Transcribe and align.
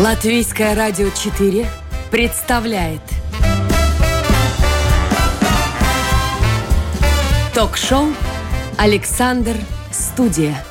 Латвийское 0.00 0.74
радио 0.74 1.10
4 1.10 1.66
представляет 2.10 3.02
Ток-шоу 7.54 8.06
«Александр 8.78 9.56
Студия». 9.92 10.64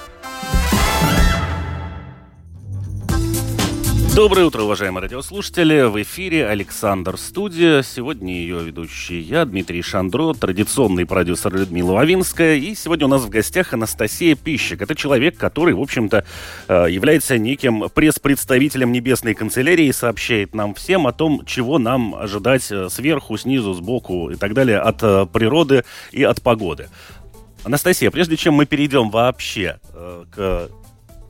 Доброе 4.19 4.47
утро, 4.47 4.63
уважаемые 4.63 5.03
радиослушатели. 5.03 5.83
В 5.83 6.01
эфире 6.01 6.45
Александр 6.45 7.17
Студия. 7.17 7.81
Сегодня 7.83 8.33
ее 8.33 8.61
ведущий 8.61 9.21
я, 9.21 9.45
Дмитрий 9.45 9.81
Шандро, 9.81 10.33
традиционный 10.33 11.05
продюсер 11.05 11.55
Людмила 11.55 11.93
Лавинская. 11.93 12.55
И 12.55 12.75
сегодня 12.75 13.05
у 13.05 13.09
нас 13.09 13.21
в 13.21 13.29
гостях 13.29 13.73
Анастасия 13.73 14.35
Пищик. 14.35 14.81
Это 14.81 14.93
человек, 14.93 15.37
который, 15.37 15.73
в 15.73 15.79
общем-то, 15.79 16.25
э, 16.67 16.87
является 16.89 17.37
неким 17.37 17.87
пресс-представителем 17.87 18.91
Небесной 18.91 19.35
канцелярии, 19.35 19.89
сообщает 19.91 20.53
нам 20.53 20.73
всем 20.73 21.07
о 21.07 21.13
том, 21.13 21.45
чего 21.45 21.79
нам 21.79 22.13
ожидать 22.13 22.69
э, 22.71 22.89
сверху, 22.89 23.37
снизу, 23.37 23.73
сбоку 23.73 24.31
и 24.31 24.35
так 24.35 24.53
далее 24.53 24.79
от 24.79 25.01
э, 25.01 25.27
природы 25.31 25.85
и 26.11 26.23
от 26.23 26.41
погоды. 26.41 26.89
Анастасия, 27.63 28.11
прежде 28.11 28.35
чем 28.35 28.55
мы 28.55 28.65
перейдем 28.65 29.11
вообще 29.11 29.79
к 30.31 30.69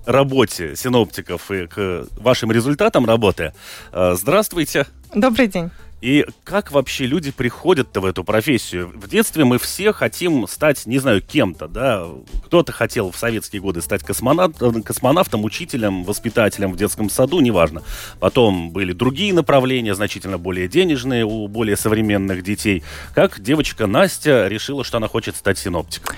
работе 0.10 0.76
синоптиков 0.76 1.52
и 1.52 1.68
к 1.68 2.08
вашим 2.18 2.52
результатам 2.52 3.06
работы. 3.06 3.54
Э, 3.92 4.16
здравствуйте. 4.18 4.88
Добрый 5.14 5.48
день. 5.48 5.70
И 6.02 6.26
как 6.46 6.72
вообще 6.72 7.06
люди 7.06 7.30
приходят-то 7.32 8.00
в 8.00 8.06
эту 8.06 8.24
профессию? 8.24 8.88
В 8.88 9.10
детстве 9.10 9.44
мы 9.44 9.60
все 9.60 9.92
хотим 9.92 10.48
стать, 10.48 10.86
не 10.86 10.98
знаю, 10.98 11.22
кем-то, 11.22 11.68
да? 11.68 12.06
Кто-то 12.46 12.72
хотел 12.72 13.12
в 13.12 13.18
советские 13.18 13.62
годы 13.62 13.82
стать 13.82 14.04
космонавтом, 14.04 14.82
космонавтом, 14.82 15.44
учителем, 15.44 16.06
воспитателем 16.06 16.72
в 16.72 16.78
детском 16.78 17.10
саду, 17.10 17.42
неважно. 17.42 17.84
Потом 18.22 18.72
были 18.72 18.94
другие 18.94 19.34
направления, 19.34 19.94
значительно 19.94 20.38
более 20.38 20.70
денежные 20.70 21.26
у 21.26 21.50
более 21.50 21.76
современных 21.76 22.44
детей. 22.44 22.82
Как 23.14 23.42
девочка 23.42 23.86
Настя 23.86 24.48
решила, 24.48 24.86
что 24.86 24.98
она 24.98 25.10
хочет 25.10 25.36
стать 25.36 25.58
синоптиком? 25.58 26.16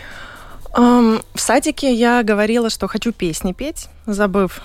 Um, 0.73 1.21
в 1.33 1.41
садике 1.41 1.93
я 1.93 2.23
говорила, 2.23 2.69
что 2.69 2.87
хочу 2.87 3.11
песни 3.11 3.51
петь, 3.51 3.89
забыв, 4.05 4.61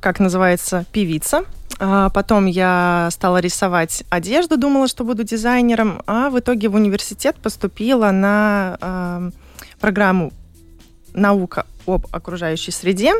как 0.00 0.20
называется 0.20 0.84
певица. 0.92 1.44
А 1.78 2.10
потом 2.10 2.44
я 2.44 3.08
стала 3.10 3.38
рисовать 3.38 4.04
одежду, 4.10 4.58
думала, 4.58 4.86
что 4.86 5.02
буду 5.02 5.24
дизайнером, 5.24 6.02
а 6.06 6.28
в 6.28 6.38
итоге 6.38 6.68
в 6.68 6.74
университет 6.74 7.36
поступила 7.36 8.10
на 8.10 8.76
э, 8.80 9.30
программу 9.80 10.30
наука 11.14 11.64
об 11.94 12.06
окружающей 12.10 12.70
среде 12.70 13.12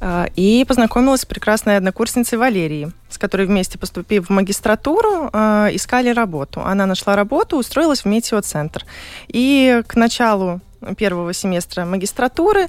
э, 0.00 0.26
и 0.36 0.64
познакомилась 0.66 1.22
с 1.22 1.26
прекрасной 1.26 1.76
однокурсницей 1.76 2.38
Валерией, 2.38 2.92
с 3.08 3.18
которой 3.18 3.46
вместе 3.46 3.78
поступив 3.78 4.28
в 4.28 4.30
магистратуру, 4.30 5.30
э, 5.32 5.68
искали 5.72 6.10
работу. 6.10 6.60
Она 6.64 6.86
нашла 6.86 7.16
работу, 7.16 7.56
устроилась 7.56 8.02
в 8.02 8.04
метеоцентр. 8.06 8.84
И 9.28 9.82
к 9.86 9.96
началу 9.96 10.60
первого 10.96 11.32
семестра 11.32 11.84
магистратуры. 11.84 12.68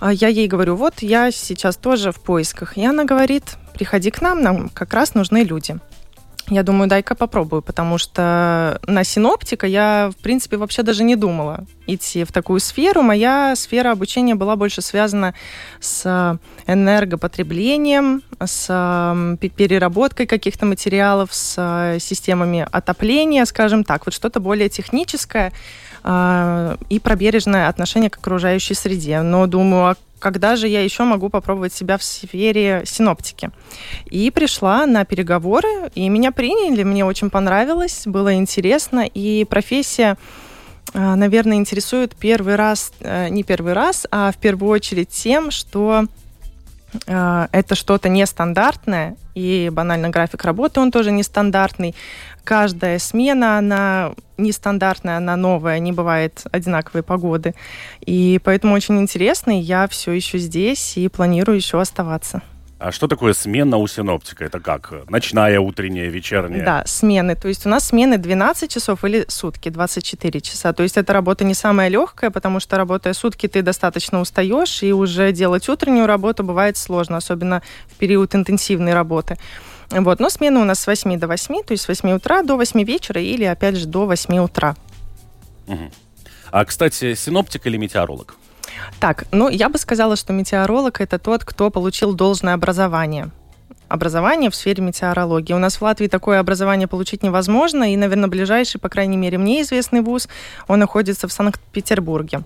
А 0.00 0.12
я 0.12 0.28
ей 0.28 0.48
говорю, 0.48 0.76
вот 0.76 1.00
я 1.00 1.30
сейчас 1.30 1.76
тоже 1.76 2.12
в 2.12 2.20
поисках. 2.20 2.76
И 2.76 2.84
она 2.84 3.04
говорит, 3.04 3.56
приходи 3.74 4.10
к 4.10 4.20
нам, 4.20 4.42
нам 4.42 4.68
как 4.68 4.92
раз 4.94 5.14
нужны 5.14 5.42
люди. 5.44 5.78
Я 6.52 6.62
думаю, 6.62 6.86
дай-ка 6.86 7.14
попробую, 7.14 7.62
потому 7.62 7.96
что 7.96 8.78
на 8.86 9.04
синоптика 9.04 9.66
я, 9.66 10.10
в 10.12 10.22
принципе, 10.22 10.58
вообще 10.58 10.82
даже 10.82 11.02
не 11.02 11.16
думала 11.16 11.64
идти 11.86 12.24
в 12.24 12.30
такую 12.30 12.60
сферу. 12.60 13.00
Моя 13.00 13.56
сфера 13.56 13.90
обучения 13.90 14.34
была 14.34 14.54
больше 14.56 14.82
связана 14.82 15.32
с 15.80 16.38
энергопотреблением, 16.66 18.22
с 18.38 18.66
переработкой 19.56 20.26
каких-то 20.26 20.66
материалов, 20.66 21.32
с 21.32 21.96
системами 22.00 22.66
отопления, 22.70 23.46
скажем 23.46 23.82
так, 23.82 24.04
вот 24.04 24.14
что-то 24.14 24.38
более 24.38 24.68
техническое. 24.68 25.52
И 26.04 27.00
про 27.02 27.16
бережное 27.16 27.68
отношение 27.68 28.10
к 28.10 28.18
окружающей 28.18 28.74
среде. 28.74 29.22
Но 29.22 29.46
думаю, 29.46 29.86
а 29.86 29.96
когда 30.22 30.54
же 30.54 30.68
я 30.68 30.82
еще 30.82 31.02
могу 31.02 31.28
попробовать 31.28 31.74
себя 31.74 31.98
в 31.98 32.04
сфере 32.04 32.82
синоптики. 32.86 33.50
И 34.06 34.30
пришла 34.30 34.86
на 34.86 35.04
переговоры, 35.04 35.90
и 35.96 36.08
меня 36.08 36.30
приняли, 36.30 36.84
мне 36.84 37.04
очень 37.04 37.28
понравилось, 37.28 38.02
было 38.06 38.34
интересно, 38.34 39.00
и 39.00 39.44
профессия 39.44 40.16
а, 40.94 41.16
наверное, 41.16 41.56
интересует 41.56 42.14
первый 42.14 42.54
раз, 42.56 42.92
э, 43.00 43.28
не 43.30 43.44
первый 43.44 43.72
раз, 43.72 44.06
а 44.10 44.30
в 44.30 44.36
первую 44.36 44.70
очередь 44.70 45.08
тем, 45.08 45.50
что 45.50 46.06
это 47.06 47.74
что-то 47.74 48.08
нестандартное, 48.08 49.16
и 49.34 49.70
банально 49.72 50.10
график 50.10 50.44
работы, 50.44 50.80
он 50.80 50.90
тоже 50.90 51.10
нестандартный. 51.10 51.94
Каждая 52.44 52.98
смена, 52.98 53.58
она 53.58 54.12
нестандартная, 54.36 55.16
она 55.16 55.36
новая, 55.36 55.78
не 55.78 55.92
бывает 55.92 56.42
одинаковой 56.50 57.02
погоды. 57.02 57.54
И 58.00 58.40
поэтому 58.44 58.74
очень 58.74 59.00
интересно, 59.00 59.58
и 59.58 59.62
я 59.62 59.88
все 59.88 60.12
еще 60.12 60.38
здесь 60.38 60.96
и 60.96 61.08
планирую 61.08 61.56
еще 61.56 61.80
оставаться. 61.80 62.42
А 62.82 62.90
что 62.90 63.06
такое 63.06 63.32
смена 63.32 63.76
у 63.76 63.86
синоптика? 63.86 64.44
Это 64.44 64.58
как? 64.58 64.92
Ночная, 65.08 65.60
утренняя, 65.60 66.08
вечерняя? 66.08 66.64
Да, 66.64 66.82
смены. 66.84 67.36
То 67.36 67.46
есть 67.46 67.64
у 67.64 67.68
нас 67.68 67.86
смены 67.86 68.18
12 68.18 68.68
часов 68.68 69.04
или 69.04 69.24
сутки, 69.28 69.68
24 69.68 70.40
часа. 70.40 70.72
То 70.72 70.82
есть 70.82 70.96
эта 70.96 71.12
работа 71.12 71.44
не 71.44 71.54
самая 71.54 71.88
легкая, 71.88 72.30
потому 72.30 72.58
что 72.58 72.76
работая 72.76 73.12
сутки, 73.12 73.46
ты 73.46 73.62
достаточно 73.62 74.20
устаешь, 74.20 74.82
и 74.82 74.92
уже 74.92 75.30
делать 75.30 75.68
утреннюю 75.68 76.06
работу 76.06 76.42
бывает 76.42 76.76
сложно, 76.76 77.18
особенно 77.18 77.62
в 77.86 77.94
период 77.98 78.34
интенсивной 78.34 78.94
работы. 78.94 79.38
Вот. 79.90 80.18
Но 80.18 80.28
смены 80.28 80.58
у 80.58 80.64
нас 80.64 80.80
с 80.80 80.86
8 80.88 81.20
до 81.20 81.28
8, 81.28 81.62
то 81.62 81.72
есть 81.72 81.84
с 81.84 81.88
8 81.88 82.10
утра 82.10 82.42
до 82.42 82.56
8 82.56 82.82
вечера 82.82 83.20
или, 83.20 83.44
опять 83.44 83.76
же, 83.76 83.86
до 83.86 84.06
8 84.06 84.38
утра. 84.38 84.74
Угу. 85.68 85.90
А, 86.50 86.64
кстати, 86.64 87.14
синоптик 87.14 87.64
или 87.64 87.76
метеоролог? 87.76 88.34
Так, 89.00 89.24
ну, 89.32 89.48
я 89.48 89.68
бы 89.68 89.78
сказала, 89.78 90.16
что 90.16 90.32
метеоролог– 90.32 91.00
это 91.00 91.18
тот, 91.18 91.44
кто 91.44 91.70
получил 91.70 92.14
должное 92.14 92.54
образование 92.54 93.30
образование 93.88 94.48
в 94.48 94.54
сфере 94.54 94.82
метеорологии. 94.82 95.52
У 95.52 95.58
нас 95.58 95.76
в 95.76 95.82
Латвии 95.82 96.06
такое 96.06 96.40
образование 96.40 96.88
получить 96.88 97.22
невозможно, 97.22 97.92
и, 97.92 97.96
наверное, 97.96 98.28
ближайший, 98.28 98.80
по 98.80 98.88
крайней 98.88 99.18
мере, 99.18 99.36
мне 99.36 99.60
известный 99.60 100.00
вуз, 100.00 100.30
он 100.66 100.78
находится 100.78 101.28
в 101.28 101.32
Санкт-Петербурге 101.32 102.42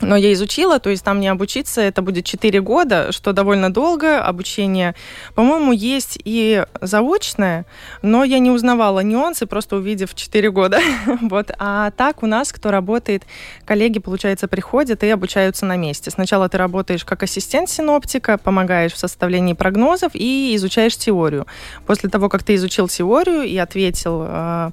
но 0.00 0.16
я 0.16 0.32
изучила, 0.32 0.78
то 0.78 0.90
есть 0.90 1.04
там 1.04 1.20
не 1.20 1.28
обучиться, 1.28 1.80
это 1.80 2.02
будет 2.02 2.24
4 2.24 2.60
года, 2.60 3.10
что 3.12 3.32
довольно 3.32 3.72
долго. 3.72 4.22
Обучение, 4.22 4.94
по-моему, 5.34 5.72
есть 5.72 6.18
и 6.24 6.64
заочное, 6.80 7.66
но 8.02 8.24
я 8.24 8.38
не 8.38 8.50
узнавала 8.50 9.00
нюансы, 9.00 9.46
просто 9.46 9.76
увидев 9.76 10.14
4 10.14 10.50
года. 10.50 10.80
вот. 11.22 11.50
А 11.58 11.90
так 11.92 12.22
у 12.22 12.26
нас, 12.26 12.52
кто 12.52 12.70
работает, 12.70 13.24
коллеги, 13.64 13.98
получается, 13.98 14.46
приходят 14.46 15.02
и 15.02 15.08
обучаются 15.08 15.66
на 15.66 15.76
месте. 15.76 16.10
Сначала 16.10 16.48
ты 16.48 16.58
работаешь 16.58 17.04
как 17.04 17.22
ассистент 17.22 17.68
синоптика, 17.68 18.38
помогаешь 18.38 18.92
в 18.92 18.98
составлении 18.98 19.54
прогнозов 19.54 20.12
и 20.14 20.54
изучаешь 20.54 20.96
теорию. 20.96 21.46
После 21.86 22.08
того, 22.08 22.28
как 22.28 22.42
ты 22.44 22.54
изучил 22.54 22.88
теорию 22.88 23.42
и 23.42 23.56
ответил 23.56 24.22
а, 24.22 24.70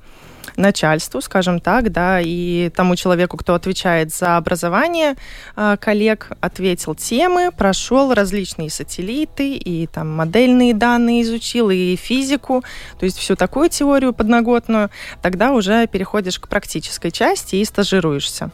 начальству, 0.57 1.21
скажем 1.21 1.59
так, 1.59 1.91
да, 1.91 2.19
и 2.21 2.69
тому 2.69 2.95
человеку, 2.95 3.37
кто 3.37 3.53
отвечает 3.53 4.13
за 4.13 4.37
образование 4.37 5.15
э, 5.55 5.77
коллег, 5.79 6.31
ответил 6.41 6.95
темы, 6.95 7.51
прошел 7.51 8.13
различные 8.13 8.69
сателлиты 8.69 9.55
и 9.55 9.87
там 9.87 10.11
модельные 10.11 10.73
данные 10.73 11.21
изучил, 11.23 11.69
и 11.69 11.95
физику, 11.95 12.63
то 12.99 13.05
есть 13.05 13.17
всю 13.17 13.35
такую 13.35 13.69
теорию 13.69 14.13
подноготную, 14.13 14.89
тогда 15.21 15.51
уже 15.51 15.87
переходишь 15.87 16.39
к 16.39 16.47
практической 16.47 17.11
части 17.11 17.57
и 17.57 17.65
стажируешься. 17.65 18.51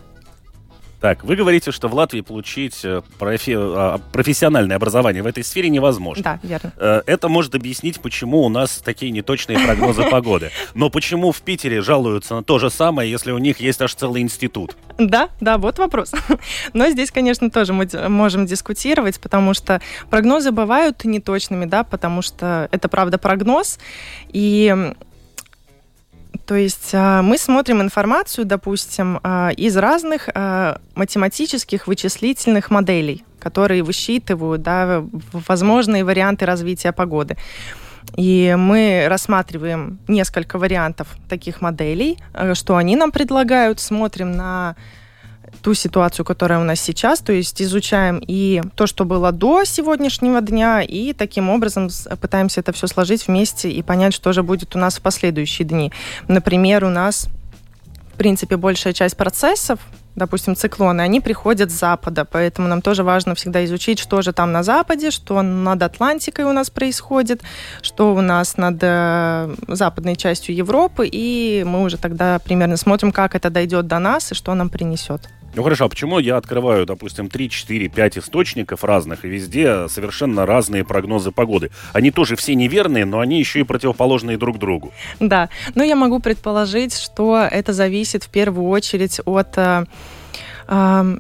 Так, 1.02 1.24
вы 1.24 1.36
говорите, 1.36 1.72
что 1.72 1.88
в 1.88 1.96
Латвии 1.96 2.22
получить 2.22 2.86
э, 2.86 3.02
профи... 3.18 3.56
А, 3.58 4.00
профессиональное 4.12 4.76
образование 4.76 5.24
в 5.24 5.26
этой 5.26 5.44
сфере 5.44 5.68
невозможно. 5.68 6.24
Да, 6.24 6.40
верно. 6.44 6.72
Э, 6.78 7.02
это 7.08 7.28
может 7.28 7.56
объяснить, 7.56 8.00
почему 8.00 8.44
у 8.44 8.50
нас 8.50 8.78
такие 8.86 9.12
неточные 9.12 9.58
прогнозы 9.58 10.04
погоды. 10.04 10.52
Но 10.76 10.92
почему 10.92 11.32
в 11.32 11.42
Питере 11.42 11.82
жалуются 11.82 12.36
на 12.36 12.44
то 12.44 12.60
же 12.60 12.70
самое, 12.70 13.10
если 13.10 13.32
у 13.32 13.40
них 13.40 13.60
есть 13.60 13.82
аж 13.82 13.96
целый 13.96 14.22
институт? 14.22 14.78
Да, 15.00 15.30
да, 15.40 15.58
вот 15.58 15.80
вопрос. 15.80 16.12
Но 16.74 16.88
здесь, 16.92 17.10
конечно, 17.10 17.50
тоже 17.50 17.74
мы 17.74 17.88
можем 18.08 18.46
дискутировать, 18.46 19.20
потому 19.20 19.56
что 19.56 19.82
прогнозы 20.12 20.52
бывают 20.52 21.04
неточными, 21.04 21.66
да, 21.66 21.84
потому 21.84 22.22
что 22.22 22.70
это 22.72 22.88
правда 22.90 23.18
прогноз, 23.18 23.80
и 24.32 24.94
то 26.52 26.58
есть 26.58 26.90
а, 26.92 27.22
мы 27.22 27.38
смотрим 27.38 27.82
информацию, 27.82 28.44
допустим, 28.44 29.22
а, 29.24 29.52
из 29.56 29.78
разных 29.78 30.28
а, 30.34 30.82
математических 30.96 31.88
вычислительных 31.88 32.70
моделей, 32.70 33.24
которые 33.40 33.84
высчитывают 33.84 34.62
да, 34.62 35.02
возможные 35.32 36.04
варианты 36.04 36.46
развития 36.46 36.92
погоды. 36.92 37.38
И 38.18 38.54
мы 38.60 39.06
рассматриваем 39.08 40.00
несколько 40.10 40.60
вариантов 40.60 41.08
таких 41.30 41.62
моделей, 41.62 42.18
что 42.54 42.76
они 42.76 42.98
нам 42.98 43.14
предлагают, 43.14 43.80
смотрим 43.80 44.34
на 44.34 44.76
ту 45.62 45.74
ситуацию, 45.74 46.26
которая 46.26 46.60
у 46.60 46.64
нас 46.64 46.80
сейчас, 46.80 47.20
то 47.20 47.32
есть 47.34 47.62
изучаем 47.62 48.22
и 48.26 48.62
то, 48.76 48.88
что 48.88 49.06
было 49.06 49.32
до 49.32 49.64
сегодняшнего 49.64 50.42
дня, 50.42 50.82
и 50.82 51.14
таким 51.14 51.50
образом 51.50 51.90
пытаемся 52.20 52.62
это 52.62 52.74
все 52.74 52.88
сложить 52.88 53.28
вместе 53.28 53.70
и 53.70 53.82
понять, 53.82 54.14
что 54.14 54.34
же 54.34 54.44
будет 54.44 54.76
у 54.76 54.80
нас 54.80 54.98
в 54.98 55.02
последующие 55.02 55.68
дни. 55.68 55.92
Например, 56.28 56.84
у 56.86 56.90
нас, 56.90 57.28
в 58.14 58.18
принципе, 58.18 58.58
большая 58.58 58.94
часть 58.94 59.16
процессов, 59.16 59.80
допустим, 60.16 60.56
циклоны, 60.56 61.02
они 61.02 61.22
приходят 61.22 61.72
с 61.72 61.80
запада, 61.80 62.26
поэтому 62.26 62.68
нам 62.68 62.82
тоже 62.82 63.04
важно 63.04 63.36
всегда 63.36 63.64
изучить, 63.66 64.00
что 64.00 64.22
же 64.22 64.34
там 64.34 64.52
на 64.52 64.64
западе, 64.64 65.12
что 65.12 65.42
над 65.42 65.82
Атлантикой 65.82 66.46
у 66.46 66.52
нас 66.52 66.70
происходит, 66.70 67.42
что 67.82 68.14
у 68.14 68.22
нас 68.22 68.58
над 68.58 68.78
э, 68.82 69.56
западной 69.68 70.16
частью 70.16 70.56
Европы, 70.56 71.08
и 71.12 71.64
мы 71.66 71.84
уже 71.84 71.98
тогда 71.98 72.40
примерно 72.40 72.78
смотрим, 72.78 73.12
как 73.12 73.36
это 73.36 73.50
дойдет 73.50 73.88
до 73.88 74.00
нас 74.00 74.32
и 74.32 74.36
что 74.36 74.54
нам 74.54 74.70
принесет. 74.70 75.30
Ну 75.54 75.64
хорошо, 75.64 75.86
а 75.86 75.90
почему 75.90 76.20
я 76.20 76.38
открываю, 76.38 76.86
допустим, 76.86 77.30
3, 77.30 77.50
4, 77.50 77.90
5 77.90 78.18
источников 78.20 78.84
разных, 78.86 79.26
и 79.26 79.28
везде 79.28 79.90
совершенно 79.90 80.46
разные 80.46 80.86
прогнозы 80.86 81.32
погоды? 81.32 81.72
Они 81.92 82.10
тоже 82.12 82.38
все 82.38 82.56
неверные, 82.56 83.06
но 83.06 83.20
они 83.20 83.38
еще 83.38 83.60
и 83.60 83.64
противоположные 83.64 84.38
друг 84.38 84.60
другу. 84.60 84.94
Да, 85.20 85.50
ну 85.76 85.84
я 85.84 85.96
могу 85.96 86.20
предположить, 86.20 86.98
что 86.98 87.38
это 87.38 87.74
зависит 87.74 88.24
в 88.24 88.30
первую 88.30 88.70
очередь 88.70 89.20
от 89.26 89.58
э, 89.58 89.86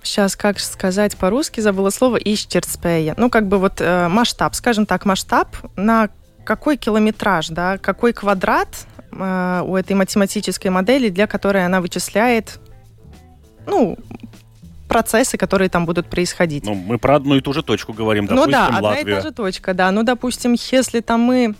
сейчас, 0.04 0.38
как 0.38 0.60
сказать 0.60 1.18
по-русски, 1.18 1.60
забыла 1.60 1.90
слово, 1.90 2.16
ищерцпея. 2.16 3.16
Ну, 3.18 3.30
как 3.30 3.48
бы 3.48 3.58
вот 3.58 3.82
э, 3.82 4.08
масштаб, 4.08 4.56
скажем 4.56 4.86
так, 4.86 5.06
масштаб 5.06 5.50
на 5.76 6.10
какой 6.46 6.78
километраж, 6.78 7.50
да, 7.50 7.78
какой 7.78 8.14
квадрат 8.14 8.70
э, 9.12 9.62
у 9.66 9.76
этой 9.76 9.94
математической 9.94 10.70
модели, 10.70 11.10
для 11.10 11.28
которой 11.28 11.66
она 11.66 11.82
вычисляет 11.82 12.62
ну, 13.66 13.98
процессы, 14.88 15.38
которые 15.38 15.70
там 15.70 15.86
будут 15.86 16.08
происходить. 16.08 16.66
Ну, 16.66 16.74
мы 16.74 16.98
про 16.98 17.16
одну 17.16 17.36
и 17.36 17.42
ту 17.42 17.54
же 17.54 17.64
точку 17.64 17.94
говорим, 17.94 18.28
допустим, 18.28 18.46
Ну 18.46 18.52
да, 18.52 18.68
одна 18.68 18.90
Латвия. 18.90 19.14
и 19.14 19.16
та 19.16 19.22
же 19.22 19.32
точка, 19.32 19.74
да. 19.74 19.92
Ну, 19.92 20.04
допустим, 20.04 20.56
если 20.72 21.00
там 21.00 21.22
мы 21.22 21.56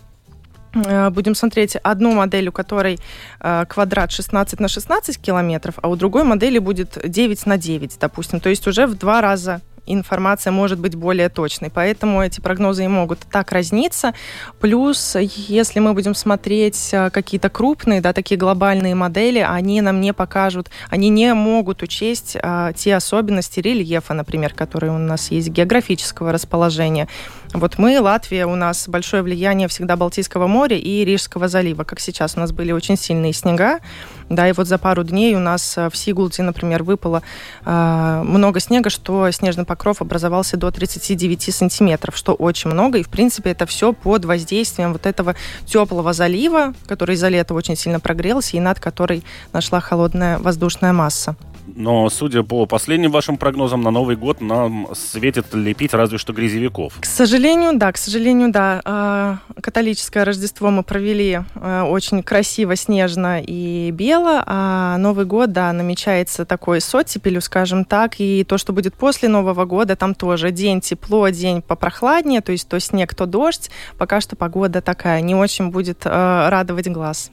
э, 0.74 1.10
будем 1.10 1.34
смотреть 1.34 1.76
одну 1.76 2.12
модель, 2.12 2.48
у 2.48 2.52
которой 2.52 2.98
э, 3.40 3.64
квадрат 3.68 4.12
16 4.12 4.60
на 4.60 4.68
16 4.68 5.18
километров, 5.18 5.74
а 5.82 5.88
у 5.88 5.96
другой 5.96 6.24
модели 6.24 6.58
будет 6.58 6.98
9 7.02 7.46
на 7.46 7.56
9, 7.56 7.98
допустим. 7.98 8.40
То 8.40 8.50
есть 8.50 8.66
уже 8.66 8.86
в 8.86 8.98
два 8.98 9.20
раза 9.22 9.60
информация 9.86 10.52
может 10.52 10.78
быть 10.78 10.94
более 10.94 11.28
точной. 11.28 11.70
Поэтому 11.70 12.22
эти 12.22 12.40
прогнозы 12.40 12.84
и 12.84 12.88
могут 12.88 13.20
так 13.20 13.52
разниться. 13.52 14.14
Плюс, 14.60 15.16
если 15.16 15.80
мы 15.80 15.92
будем 15.92 16.14
смотреть 16.14 16.90
э, 16.92 17.10
какие-то 17.10 17.50
крупные, 17.50 18.00
да, 18.00 18.12
такие 18.12 18.38
глобальные 18.38 18.94
модели, 18.94 19.38
они 19.38 19.80
нам 19.80 20.00
не 20.00 20.12
покажут, 20.12 20.70
они 20.88 21.08
не 21.08 21.34
могут 21.34 21.82
учесть 21.82 22.36
а, 22.40 22.72
те 22.72 22.94
особенности 22.94 23.60
рельефа, 23.60 24.14
например, 24.14 24.54
которые 24.54 24.92
у 24.92 24.98
нас 24.98 25.30
есть, 25.30 25.48
географического 25.48 26.32
расположения. 26.32 27.08
Вот 27.52 27.76
мы, 27.76 28.00
Латвия, 28.00 28.46
у 28.46 28.54
нас 28.54 28.88
большое 28.88 29.22
влияние 29.22 29.68
всегда 29.68 29.94
Балтийского 29.96 30.46
моря 30.46 30.78
и 30.78 31.04
Рижского 31.04 31.48
залива. 31.48 31.84
Как 31.84 32.00
сейчас 32.00 32.34
у 32.36 32.40
нас 32.40 32.50
были 32.50 32.72
очень 32.72 32.96
сильные 32.96 33.34
снега, 33.34 33.80
да, 34.30 34.48
и 34.48 34.52
вот 34.52 34.66
за 34.66 34.78
пару 34.78 35.04
дней 35.04 35.34
у 35.34 35.38
нас 35.38 35.76
э, 35.76 35.90
в 35.90 35.96
Сигулте, 35.96 36.42
например, 36.42 36.82
выпало 36.82 37.22
э, 37.66 38.22
много 38.24 38.58
снега, 38.58 38.88
что 38.88 39.30
снежный 39.32 39.66
покров 39.66 40.00
образовался 40.00 40.56
до 40.56 40.70
39 40.70 41.54
сантиметров, 41.54 42.16
что 42.16 42.32
очень 42.32 42.70
много, 42.70 42.98
и, 42.98 43.02
в 43.02 43.10
принципе, 43.10 43.50
это 43.50 43.66
все 43.66 43.92
под 43.92 44.24
воздействием 44.24 44.94
вот 44.94 45.04
этого 45.04 45.34
теплого 45.66 46.14
залива, 46.14 46.72
который 46.86 47.16
за 47.16 47.28
лето 47.28 47.52
очень 47.52 47.76
сильно 47.76 48.00
прогрелся, 48.00 48.56
и 48.56 48.60
над 48.60 48.80
которой 48.80 49.24
нашла 49.52 49.80
холодная 49.80 50.38
воздушная 50.38 50.94
масса. 50.94 51.36
Но, 51.66 52.10
судя 52.10 52.42
по 52.42 52.66
последним 52.66 53.10
вашим 53.10 53.36
прогнозам, 53.36 53.82
на 53.82 53.90
Новый 53.90 54.16
год 54.16 54.40
нам 54.40 54.88
светит 54.94 55.54
лепить 55.54 55.94
разве 55.94 56.18
что 56.18 56.32
грязевиков. 56.32 56.94
К 57.00 57.04
сожалению, 57.06 57.78
да, 57.78 57.92
к 57.92 57.96
сожалению, 57.96 58.50
да. 58.50 58.80
А, 58.84 59.38
католическое 59.60 60.24
Рождество 60.24 60.70
мы 60.70 60.82
провели 60.82 61.40
а, 61.54 61.84
очень 61.84 62.22
красиво, 62.22 62.76
снежно 62.76 63.40
и 63.40 63.90
бело, 63.92 64.42
а 64.46 64.96
Новый 64.98 65.24
год, 65.24 65.52
да, 65.52 65.72
намечается 65.72 66.44
такой 66.44 66.80
с 66.80 66.94
оттепелью, 66.94 67.40
скажем 67.40 67.84
так, 67.84 68.18
и 68.18 68.44
то, 68.44 68.58
что 68.58 68.72
будет 68.72 68.94
после 68.94 69.28
Нового 69.28 69.64
года, 69.64 69.96
там 69.96 70.14
тоже 70.14 70.50
день 70.50 70.80
тепло, 70.80 71.28
день 71.28 71.62
попрохладнее, 71.62 72.40
то 72.40 72.52
есть 72.52 72.68
то 72.68 72.80
снег, 72.80 73.14
то 73.14 73.26
дождь. 73.26 73.70
Пока 73.98 74.20
что 74.20 74.36
погода 74.36 74.82
такая, 74.82 75.20
не 75.20 75.34
очень 75.34 75.70
будет 75.70 76.02
а, 76.04 76.50
радовать 76.50 76.88
глаз. 76.88 77.30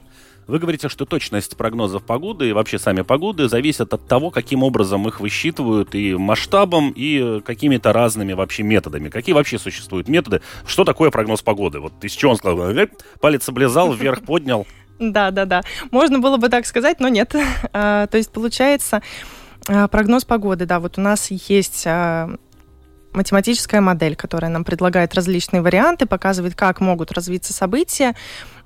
Вы 0.50 0.58
говорите, 0.58 0.88
что 0.88 1.06
точность 1.06 1.56
прогнозов 1.56 2.02
погоды 2.02 2.48
и 2.48 2.52
вообще 2.52 2.80
сами 2.80 3.02
погоды 3.02 3.48
зависят 3.48 3.94
от 3.94 4.08
того, 4.08 4.30
каким 4.30 4.64
образом 4.64 5.06
их 5.06 5.20
высчитывают 5.20 5.94
и 5.94 6.16
масштабом, 6.16 6.92
и 6.94 7.40
какими-то 7.40 7.92
разными 7.92 8.32
вообще 8.32 8.64
методами. 8.64 9.10
Какие 9.10 9.32
вообще 9.32 9.60
существуют 9.60 10.08
методы? 10.08 10.42
Что 10.66 10.84
такое 10.84 11.12
прогноз 11.12 11.42
погоды? 11.42 11.78
Вот 11.78 11.92
из 12.02 12.10
чего 12.12 12.32
он 12.32 12.36
сказал? 12.36 12.74
Палец 13.20 13.48
облизал, 13.48 13.92
вверх 13.94 14.22
поднял. 14.22 14.66
Да, 14.98 15.30
да, 15.30 15.44
да. 15.44 15.62
Можно 15.92 16.18
было 16.18 16.36
бы 16.36 16.48
так 16.48 16.66
сказать, 16.66 16.98
но 16.98 17.08
нет. 17.08 17.32
А, 17.72 18.08
то 18.08 18.16
есть 18.16 18.32
получается 18.32 19.02
а, 19.68 19.86
прогноз 19.86 20.24
погоды, 20.24 20.66
да, 20.66 20.80
вот 20.80 20.98
у 20.98 21.00
нас 21.00 21.30
есть 21.30 21.84
а, 21.86 22.30
математическая 23.12 23.80
модель, 23.80 24.16
которая 24.16 24.50
нам 24.50 24.64
предлагает 24.64 25.14
различные 25.14 25.62
варианты, 25.62 26.06
показывает, 26.06 26.54
как 26.54 26.80
могут 26.80 27.12
развиться 27.12 27.52
события. 27.52 28.14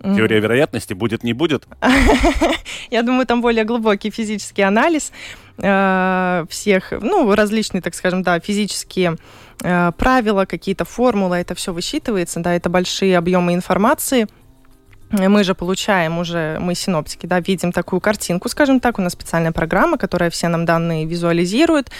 Теория 0.02 0.40
вероятности 0.40 0.92
будет, 0.92 1.24
не 1.24 1.32
будет? 1.32 1.66
Я 2.90 3.02
думаю, 3.02 3.26
там 3.26 3.40
более 3.40 3.64
глубокий 3.64 4.10
физический 4.10 4.62
анализ 4.62 5.12
э, 5.58 6.44
всех, 6.48 6.92
ну, 7.00 7.34
различные, 7.34 7.80
так 7.80 7.94
скажем, 7.94 8.22
да, 8.22 8.38
физические 8.38 9.16
э, 9.62 9.92
правила, 9.96 10.44
какие-то 10.44 10.84
формулы, 10.84 11.36
это 11.36 11.54
все 11.54 11.72
высчитывается, 11.72 12.40
да, 12.40 12.52
это 12.54 12.68
большие 12.68 13.16
объемы 13.16 13.54
информации, 13.54 14.26
мы 15.10 15.44
же 15.44 15.54
получаем 15.54 16.18
уже, 16.18 16.58
мы 16.60 16.74
синоптики, 16.74 17.26
да, 17.26 17.40
видим 17.40 17.72
такую 17.72 18.00
картинку, 18.00 18.48
скажем 18.48 18.80
так, 18.80 18.98
у 18.98 19.02
нас 19.02 19.12
специальная 19.12 19.52
программа, 19.52 19.96
которая 19.96 20.30
все 20.30 20.48
нам 20.48 20.64
данные 20.64 21.06
визуализирует, 21.06 21.90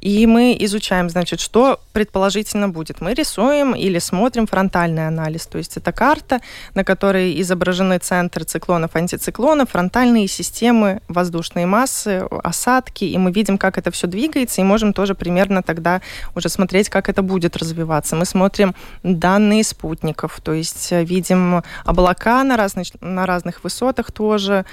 и 0.00 0.26
мы 0.26 0.56
изучаем, 0.60 1.08
значит, 1.08 1.40
что 1.40 1.80
предположительно 1.92 2.68
будет. 2.68 3.00
Мы 3.00 3.14
рисуем 3.14 3.74
или 3.74 3.98
смотрим 3.98 4.46
фронтальный 4.46 5.06
анализ, 5.06 5.46
то 5.46 5.58
есть 5.58 5.76
это 5.76 5.92
карта, 5.92 6.40
на 6.74 6.84
которой 6.84 7.40
изображены 7.40 7.98
центры 7.98 8.44
циклонов, 8.44 8.96
антициклонов, 8.96 9.70
фронтальные 9.70 10.28
системы, 10.28 11.00
воздушные 11.08 11.66
массы, 11.66 12.26
осадки, 12.44 13.04
и 13.04 13.16
мы 13.16 13.32
видим, 13.32 13.56
как 13.56 13.78
это 13.78 13.90
все 13.90 14.06
двигается, 14.06 14.60
и 14.60 14.64
можем 14.64 14.92
тоже 14.92 15.14
примерно 15.14 15.62
тогда 15.62 16.02
уже 16.34 16.48
смотреть, 16.48 16.90
как 16.90 17.08
это 17.08 17.22
будет 17.22 17.56
развиваться. 17.56 18.14
Мы 18.14 18.26
смотрим 18.26 18.74
данные 19.02 19.64
спутников, 19.64 20.40
то 20.42 20.52
есть 20.52 20.90
видим 20.90 21.62
облака 21.84 22.44
на, 22.44 22.57
разных 22.58 22.88
на 23.00 23.24
разных 23.24 23.64
высотах 23.64 24.12
тоже, 24.12 24.66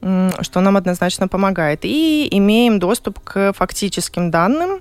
что 0.00 0.60
нам 0.60 0.76
однозначно 0.76 1.26
помогает. 1.26 1.80
И 1.82 2.28
имеем 2.30 2.78
доступ 2.78 3.18
к 3.20 3.52
фактическим 3.52 4.30
данным, 4.30 4.80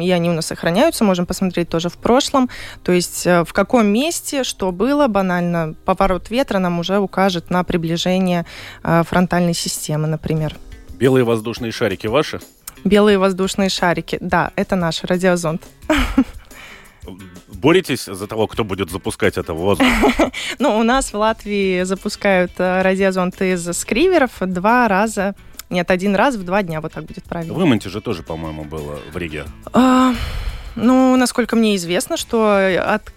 и 0.00 0.10
они 0.12 0.30
у 0.30 0.32
нас 0.32 0.46
сохраняются, 0.46 1.02
можем 1.02 1.26
посмотреть 1.26 1.68
тоже 1.68 1.88
в 1.88 1.96
прошлом. 1.96 2.48
То 2.84 2.92
есть 2.92 3.26
э, 3.26 3.44
в 3.44 3.52
каком 3.52 3.88
месте, 3.88 4.44
что 4.44 4.70
было, 4.70 5.08
банально, 5.08 5.74
поворот 5.84 6.30
ветра 6.30 6.60
нам 6.60 6.78
уже 6.78 6.98
укажет 6.98 7.50
на 7.50 7.64
приближение 7.64 8.46
э, 8.84 9.02
фронтальной 9.02 9.54
системы, 9.54 10.06
например. 10.06 10.56
Белые 10.94 11.24
воздушные 11.24 11.72
шарики 11.72 12.06
ваши? 12.06 12.40
Белые 12.84 13.18
воздушные 13.18 13.70
шарики, 13.70 14.18
да, 14.20 14.52
это 14.54 14.76
наш 14.76 15.02
радиозонд. 15.02 15.62
боретесь 17.60 18.04
за 18.06 18.26
того, 18.26 18.46
кто 18.46 18.64
будет 18.64 18.90
запускать 18.90 19.38
это 19.38 19.54
в 19.54 19.58
воздух? 19.58 19.86
Ну, 20.58 20.78
у 20.78 20.82
нас 20.82 21.12
в 21.12 21.16
Латвии 21.16 21.82
запускают 21.84 22.52
э, 22.58 22.82
радиозонты 22.82 23.52
из 23.52 23.64
скриверов 23.76 24.30
два 24.40 24.88
раза 24.88 25.34
нет, 25.70 25.88
один 25.92 26.16
раз 26.16 26.34
в 26.34 26.44
два 26.44 26.64
дня, 26.64 26.80
вот 26.80 26.92
так 26.92 27.04
будет 27.04 27.22
правильно. 27.24 27.54
В 27.54 27.62
Имонте 27.62 27.88
же 27.88 28.00
тоже, 28.00 28.24
по-моему, 28.24 28.64
было 28.64 28.98
в 29.12 29.16
Риге. 29.16 29.44
А, 29.72 30.14
ну, 30.74 31.16
насколько 31.16 31.54
мне 31.54 31.76
известно, 31.76 32.16
что 32.16 32.56
от 32.94 33.12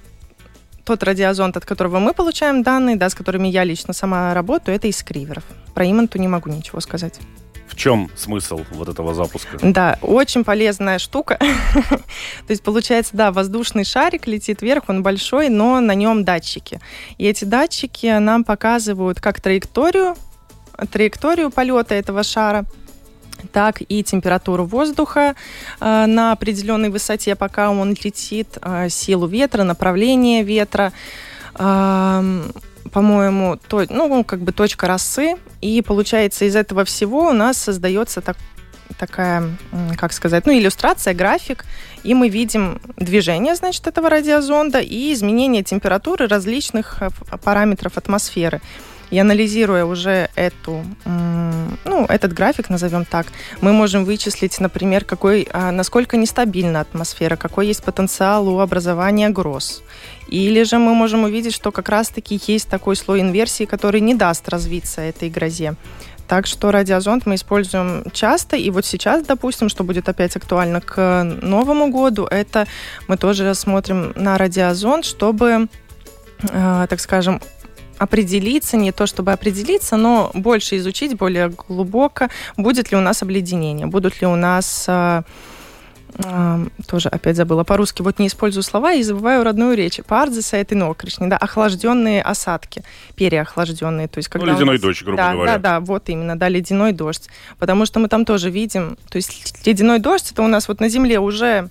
тот 0.86 1.02
радиозонд, 1.02 1.58
от 1.58 1.66
которого 1.66 1.98
мы 1.98 2.14
получаем 2.14 2.62
данные, 2.62 2.96
да, 2.96 3.10
с 3.10 3.16
которыми 3.16 3.48
я 3.48 3.64
лично 3.64 3.94
сама 3.94 4.34
работаю, 4.36 4.76
это 4.76 4.88
из 4.88 4.98
скриверов. 4.98 5.44
Про 5.74 5.90
Имонту 5.90 6.20
не 6.20 6.28
могу 6.28 6.52
ничего 6.52 6.80
сказать. 6.80 7.20
В 7.74 7.76
чем 7.76 8.12
смысл 8.16 8.62
вот 8.72 8.88
этого 8.88 9.16
запуска? 9.16 9.58
Да, 9.60 9.98
очень 10.04 10.44
полезная 10.44 11.00
штука. 11.00 11.40
То 12.48 12.50
есть 12.50 12.62
получается, 12.62 13.18
да, 13.18 13.32
воздушный 13.32 13.84
шарик 13.84 14.28
летит 14.28 14.62
вверх, 14.62 14.84
он 14.90 15.02
большой, 15.02 15.50
но 15.50 15.80
на 15.80 15.96
нем 15.96 16.24
датчики. 16.24 16.80
И 17.18 17.26
эти 17.26 17.46
датчики 17.46 18.20
нам 18.20 18.44
показывают 18.44 19.20
как 19.20 19.42
траекторию, 19.42 20.16
траекторию 20.92 21.50
полета 21.50 21.96
этого 21.96 22.22
шара, 22.22 22.66
так 23.52 23.82
и 23.90 24.04
температуру 24.04 24.66
воздуха 24.66 25.34
э, 25.80 26.06
на 26.06 26.32
определенной 26.32 26.90
высоте, 26.90 27.36
пока 27.36 27.72
он 27.72 27.96
летит, 28.04 28.60
э, 28.62 28.88
силу 28.90 29.26
ветра, 29.26 29.64
направление 29.64 30.44
ветра, 30.44 30.94
э, 31.56 32.44
по-моему, 32.92 33.58
то, 33.68 33.86
ну, 33.90 34.24
как 34.24 34.40
бы 34.40 34.52
точка 34.52 34.88
росы. 34.88 35.36
И 35.62 35.82
получается, 35.82 36.46
из 36.46 36.56
этого 36.56 36.86
всего 36.86 37.30
у 37.30 37.34
нас 37.34 37.58
создается 37.58 38.22
так, 38.22 38.38
такая, 38.98 39.44
как 39.98 40.14
сказать, 40.14 40.46
ну, 40.46 40.54
иллюстрация, 40.54 41.14
график, 41.14 41.66
и 42.04 42.14
мы 42.14 42.30
видим 42.30 42.82
движение, 42.98 43.56
значит, 43.56 43.88
этого 43.88 44.10
радиозонда 44.10 44.80
и 44.80 45.14
изменение 45.14 45.64
температуры 45.64 46.28
различных 46.28 47.02
э, 47.02 47.10
параметров 47.44 47.98
атмосферы. 47.98 48.62
И 49.14 49.20
анализируя 49.20 49.86
уже 49.86 50.30
эту, 50.36 50.84
ну, 51.06 52.06
этот 52.10 52.34
график, 52.34 52.70
назовем 52.70 53.06
так, 53.06 53.28
мы 53.62 53.72
можем 53.72 54.06
вычислить, 54.06 54.60
например, 54.60 55.06
какой, 55.06 55.48
а, 55.54 55.72
насколько 55.72 56.18
нестабильна 56.18 56.82
атмосфера, 56.82 57.36
какой 57.36 57.68
есть 57.68 57.84
потенциал 57.84 58.50
у 58.50 58.60
образования 58.60 59.30
гроз. 59.30 59.84
Или 60.34 60.64
же 60.64 60.80
мы 60.80 60.96
можем 60.96 61.26
увидеть, 61.26 61.54
что 61.54 61.72
как 61.72 61.90
раз-таки 61.90 62.42
есть 62.48 62.68
такой 62.68 62.96
слой 62.96 63.22
инверсии, 63.22 63.66
который 63.66 64.02
не 64.02 64.16
даст 64.16 64.50
развиться 64.50 65.02
этой 65.02 65.30
грозе. 65.30 65.76
Так 66.28 66.48
что 66.48 66.72
радиозонд 66.72 67.28
мы 67.28 67.36
используем 67.36 68.04
часто. 68.14 68.56
И 68.56 68.72
вот 68.72 68.84
сейчас, 68.84 69.24
допустим, 69.24 69.70
что 69.70 69.84
будет 69.84 70.10
опять 70.10 70.36
актуально 70.36 70.82
к 70.82 71.24
Новому 71.24 71.92
году, 71.92 72.26
это 72.26 72.66
мы 73.08 73.18
тоже 73.18 73.54
смотрим 73.54 74.14
на 74.16 74.40
радиозонд, 74.40 75.06
чтобы, 75.06 75.68
э, 76.50 76.88
так 76.90 77.00
скажем, 77.00 77.40
определиться, 78.00 78.76
не 78.76 78.92
то 78.92 79.06
чтобы 79.06 79.34
определиться, 79.34 79.98
но 79.98 80.32
больше 80.34 80.78
изучить, 80.78 81.16
более 81.16 81.50
глубоко, 81.50 82.30
будет 82.58 82.92
ли 82.92 82.98
у 82.98 83.02
нас 83.02 83.22
обледенение, 83.22 83.86
будут 83.86 84.20
ли 84.20 84.26
у 84.26 84.36
нас 84.36 84.86
э, 84.88 85.22
тоже 86.88 87.10
опять 87.10 87.36
забыла 87.36 87.64
по-русски, 87.64 88.02
вот 88.02 88.20
не 88.20 88.28
использую 88.28 88.64
слова 88.64 88.94
и 88.94 89.02
забываю 89.04 89.44
родную 89.44 89.76
речь. 89.76 90.00
Пардзиса 90.06 90.58
это 90.58 90.76
нокришни, 90.76 91.28
да, 91.28 91.38
охлажденные 91.38 92.22
осадки, 92.22 92.84
переохлажденные, 93.16 94.08
то 94.08 94.20
есть 94.20 94.30
когда 94.30 94.48
ну, 94.48 94.54
ледяной 94.54 94.76
нас... 94.76 94.82
дождь, 94.82 95.04
грубо 95.04 95.18
да, 95.18 95.34
говоря. 95.34 95.58
Да, 95.58 95.60
да, 95.60 95.80
вот 95.80 96.10
именно, 96.10 96.38
да, 96.38 96.50
ледяной 96.50 96.92
дождь, 96.92 97.30
потому 97.58 97.86
что 97.86 98.00
мы 98.00 98.10
там 98.10 98.26
тоже 98.26 98.50
видим, 98.50 98.98
то 99.10 99.16
есть 99.16 99.66
ледяной 99.66 100.00
дождь 100.00 100.32
это 100.32 100.44
у 100.44 100.48
нас 100.48 100.68
вот 100.68 100.80
на 100.80 100.90
земле 100.90 101.20
уже 101.20 101.70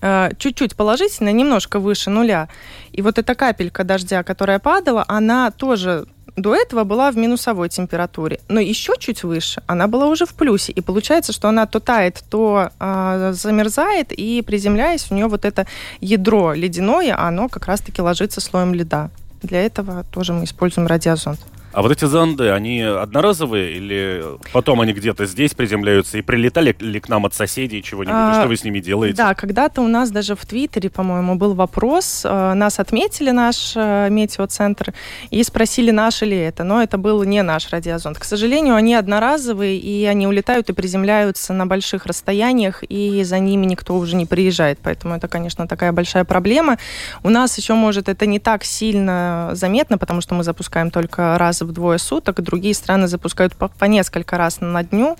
э, 0.00 0.30
чуть-чуть 0.38 0.76
положительно, 0.76 1.32
немножко 1.32 1.80
выше 1.80 2.10
нуля, 2.10 2.48
и 2.92 3.02
вот 3.02 3.18
эта 3.18 3.34
капелька 3.34 3.82
дождя, 3.82 4.22
которая 4.22 4.60
падала, 4.60 5.04
она 5.08 5.50
тоже 5.50 6.06
до 6.36 6.54
этого 6.54 6.84
была 6.84 7.10
в 7.10 7.16
минусовой 7.16 7.68
температуре, 7.68 8.40
но 8.48 8.60
еще 8.60 8.94
чуть 8.98 9.24
выше 9.24 9.62
она 9.66 9.86
была 9.86 10.06
уже 10.06 10.26
в 10.26 10.34
плюсе. 10.34 10.72
И 10.72 10.80
получается, 10.80 11.32
что 11.32 11.48
она 11.48 11.66
то 11.66 11.80
тает, 11.80 12.22
то 12.30 12.70
э, 12.78 13.32
замерзает, 13.34 14.12
и 14.12 14.42
приземляясь, 14.42 15.10
у 15.10 15.14
нее 15.14 15.26
вот 15.26 15.44
это 15.44 15.66
ядро 16.00 16.52
ледяное, 16.52 17.18
оно 17.18 17.48
как 17.48 17.66
раз-таки 17.66 18.02
ложится 18.02 18.40
слоем 18.40 18.74
льда. 18.74 19.10
Для 19.42 19.64
этого 19.64 20.04
тоже 20.12 20.32
мы 20.32 20.44
используем 20.44 20.86
радиозонд. 20.86 21.40
А 21.72 21.82
вот 21.82 21.92
эти 21.92 22.04
зонды, 22.04 22.50
они 22.50 22.82
одноразовые 22.82 23.76
или 23.76 24.24
потом 24.52 24.80
они 24.80 24.92
где-то 24.92 25.26
здесь 25.26 25.54
приземляются 25.54 26.18
и 26.18 26.22
прилетали 26.22 26.74
ли 26.80 27.00
к 27.00 27.08
нам 27.08 27.26
от 27.26 27.34
соседей 27.34 27.80
чего-нибудь? 27.82 28.16
А, 28.16 28.34
что 28.34 28.48
вы 28.48 28.56
с 28.56 28.64
ними 28.64 28.80
делаете? 28.80 29.16
Да, 29.16 29.34
когда-то 29.34 29.80
у 29.80 29.86
нас 29.86 30.10
даже 30.10 30.34
в 30.34 30.44
Твиттере, 30.44 30.90
по-моему, 30.90 31.36
был 31.36 31.54
вопрос. 31.54 32.22
Э, 32.24 32.54
нас 32.54 32.80
отметили, 32.80 33.30
наш 33.30 33.74
э, 33.76 34.08
метеоцентр, 34.10 34.92
и 35.30 35.44
спросили, 35.44 35.92
наш 35.92 36.22
ли 36.22 36.36
это. 36.36 36.64
Но 36.64 36.82
это 36.82 36.98
был 36.98 37.22
не 37.22 37.42
наш 37.42 37.70
радиозонд. 37.70 38.18
К 38.18 38.24
сожалению, 38.24 38.74
они 38.74 38.94
одноразовые, 38.94 39.78
и 39.78 40.04
они 40.06 40.26
улетают 40.26 40.70
и 40.70 40.72
приземляются 40.72 41.52
на 41.52 41.66
больших 41.66 42.06
расстояниях, 42.06 42.82
и 42.88 43.22
за 43.22 43.38
ними 43.38 43.66
никто 43.66 43.96
уже 43.96 44.16
не 44.16 44.26
приезжает. 44.26 44.80
Поэтому 44.82 45.14
это, 45.14 45.28
конечно, 45.28 45.68
такая 45.68 45.92
большая 45.92 46.24
проблема. 46.24 46.78
У 47.22 47.28
нас 47.28 47.56
еще, 47.58 47.74
может, 47.74 48.08
это 48.08 48.26
не 48.26 48.40
так 48.40 48.64
сильно 48.64 49.50
заметно, 49.52 49.98
потому 49.98 50.20
что 50.20 50.34
мы 50.34 50.42
запускаем 50.42 50.90
только 50.90 51.38
раз 51.38 51.59
в 51.64 51.72
двое 51.72 51.98
суток, 51.98 52.40
другие 52.42 52.74
страны 52.74 53.08
запускают 53.08 53.54
по, 53.54 53.68
по 53.68 53.84
несколько 53.84 54.38
раз 54.38 54.60
на 54.60 54.82
дню, 54.82 55.16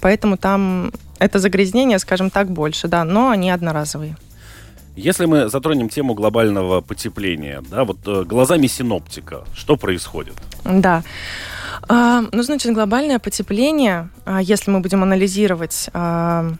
поэтому 0.00 0.36
там 0.36 0.92
это 1.18 1.38
загрязнение, 1.38 1.98
скажем 1.98 2.30
так, 2.30 2.50
больше, 2.50 2.88
да, 2.88 3.04
но 3.04 3.30
они 3.30 3.50
одноразовые. 3.50 4.16
Если 4.96 5.26
мы 5.26 5.48
затронем 5.48 5.88
тему 5.88 6.14
глобального 6.14 6.80
потепления, 6.80 7.62
да, 7.70 7.84
вот 7.84 7.98
э, 8.06 8.24
глазами 8.24 8.66
синоптика, 8.66 9.44
что 9.54 9.76
происходит? 9.76 10.34
Да. 10.64 11.04
А, 11.88 12.24
ну, 12.32 12.42
значит, 12.42 12.72
глобальное 12.72 13.20
потепление, 13.20 14.08
а, 14.24 14.42
если 14.42 14.72
мы 14.72 14.80
будем 14.80 15.04
анализировать 15.04 15.88
а, 15.92 16.52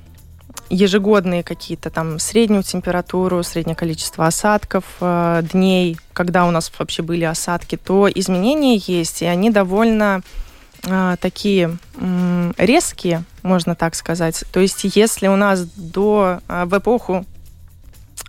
ежегодные 0.70 1.42
какие-то 1.42 1.90
там 1.90 2.18
среднюю 2.18 2.62
температуру, 2.62 3.42
среднее 3.42 3.76
количество 3.76 4.26
осадков, 4.26 4.84
э, 5.00 5.42
дней, 5.52 5.96
когда 6.12 6.46
у 6.46 6.50
нас 6.50 6.70
вообще 6.78 7.02
были 7.02 7.24
осадки, 7.24 7.76
то 7.76 8.08
изменения 8.14 8.76
есть, 8.76 9.22
и 9.22 9.26
они 9.26 9.50
довольно 9.50 10.22
э, 10.84 11.16
такие 11.20 11.78
э, 11.96 12.52
резкие, 12.58 13.24
можно 13.42 13.74
так 13.74 13.94
сказать. 13.94 14.44
То 14.52 14.60
есть 14.60 14.84
если 14.84 15.28
у 15.28 15.36
нас 15.36 15.64
до, 15.64 16.40
э, 16.48 16.64
в 16.66 16.78
эпоху 16.78 17.24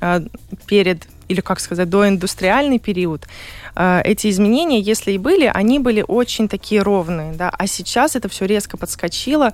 э, 0.02 0.22
перед 0.66 1.08
или, 1.30 1.42
как 1.42 1.60
сказать, 1.60 1.90
доиндустриальный 1.90 2.80
период, 2.80 3.28
э, 3.76 4.02
эти 4.04 4.30
изменения, 4.30 4.80
если 4.82 5.14
и 5.14 5.18
были, 5.18 5.50
они 5.54 5.80
были 5.80 6.04
очень 6.06 6.50
такие 6.50 6.82
ровные, 6.82 7.34
да, 7.34 7.50
а 7.50 7.68
сейчас 7.68 8.16
это 8.16 8.28
все 8.28 8.46
резко 8.46 8.76
подскочило, 8.76 9.54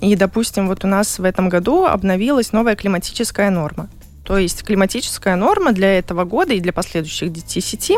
и, 0.00 0.16
допустим, 0.16 0.68
вот 0.68 0.84
у 0.84 0.88
нас 0.88 1.18
в 1.18 1.24
этом 1.24 1.48
году 1.48 1.84
обновилась 1.84 2.52
новая 2.52 2.76
климатическая 2.76 3.50
норма. 3.50 3.88
То 4.24 4.38
есть 4.38 4.64
климатическая 4.64 5.36
норма 5.36 5.72
для 5.72 5.98
этого 5.98 6.24
года 6.24 6.52
и 6.54 6.60
для 6.60 6.72
последующих 6.72 7.32
10 7.32 7.92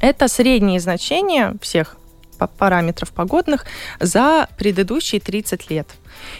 это 0.00 0.28
средние 0.28 0.80
значения 0.80 1.54
всех 1.60 1.96
параметров 2.58 3.12
погодных 3.12 3.64
за 4.00 4.48
предыдущие 4.58 5.20
30 5.20 5.70
лет. 5.70 5.88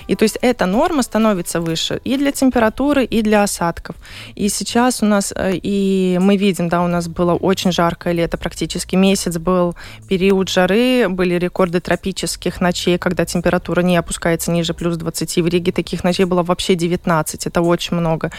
И 0.06 0.14
то 0.14 0.24
есть 0.24 0.38
эта 0.40 0.66
норма 0.66 1.02
становится 1.02 1.60
выше 1.60 2.00
и 2.04 2.16
для 2.16 2.32
температуры, 2.32 3.04
и 3.04 3.22
для 3.22 3.42
осадков. 3.42 3.96
И 4.34 4.48
сейчас 4.48 5.02
у 5.02 5.06
нас, 5.06 5.32
э, 5.36 5.52
и 5.54 6.18
мы 6.20 6.36
видим, 6.36 6.68
да, 6.68 6.82
у 6.82 6.88
нас 6.88 7.08
было 7.08 7.34
очень 7.34 7.72
жаркое 7.72 8.12
лето, 8.12 8.36
практически 8.36 8.96
месяц 8.96 9.38
был 9.38 9.74
период 10.08 10.48
жары, 10.48 11.08
были 11.08 11.34
рекорды 11.34 11.80
тропических 11.80 12.60
ночей, 12.60 12.98
когда 12.98 13.24
температура 13.24 13.80
не 13.82 13.96
опускается 13.96 14.50
ниже 14.50 14.74
плюс 14.74 14.96
20. 14.96 15.36
В 15.36 15.46
Риге 15.46 15.72
таких 15.72 16.04
ночей 16.04 16.24
было 16.24 16.42
вообще 16.42 16.74
19, 16.74 17.46
это 17.46 17.62
очень 17.62 17.96
много. 17.96 18.30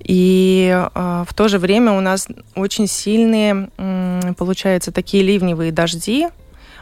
И 0.00 0.70
э, 0.94 1.24
в 1.26 1.34
то 1.34 1.48
же 1.48 1.58
время 1.58 1.92
у 1.92 2.00
нас 2.00 2.28
очень 2.54 2.86
сильные, 2.86 3.70
э, 3.76 4.32
получается, 4.36 4.92
такие 4.92 5.22
ливневые 5.22 5.72
дожди. 5.72 6.28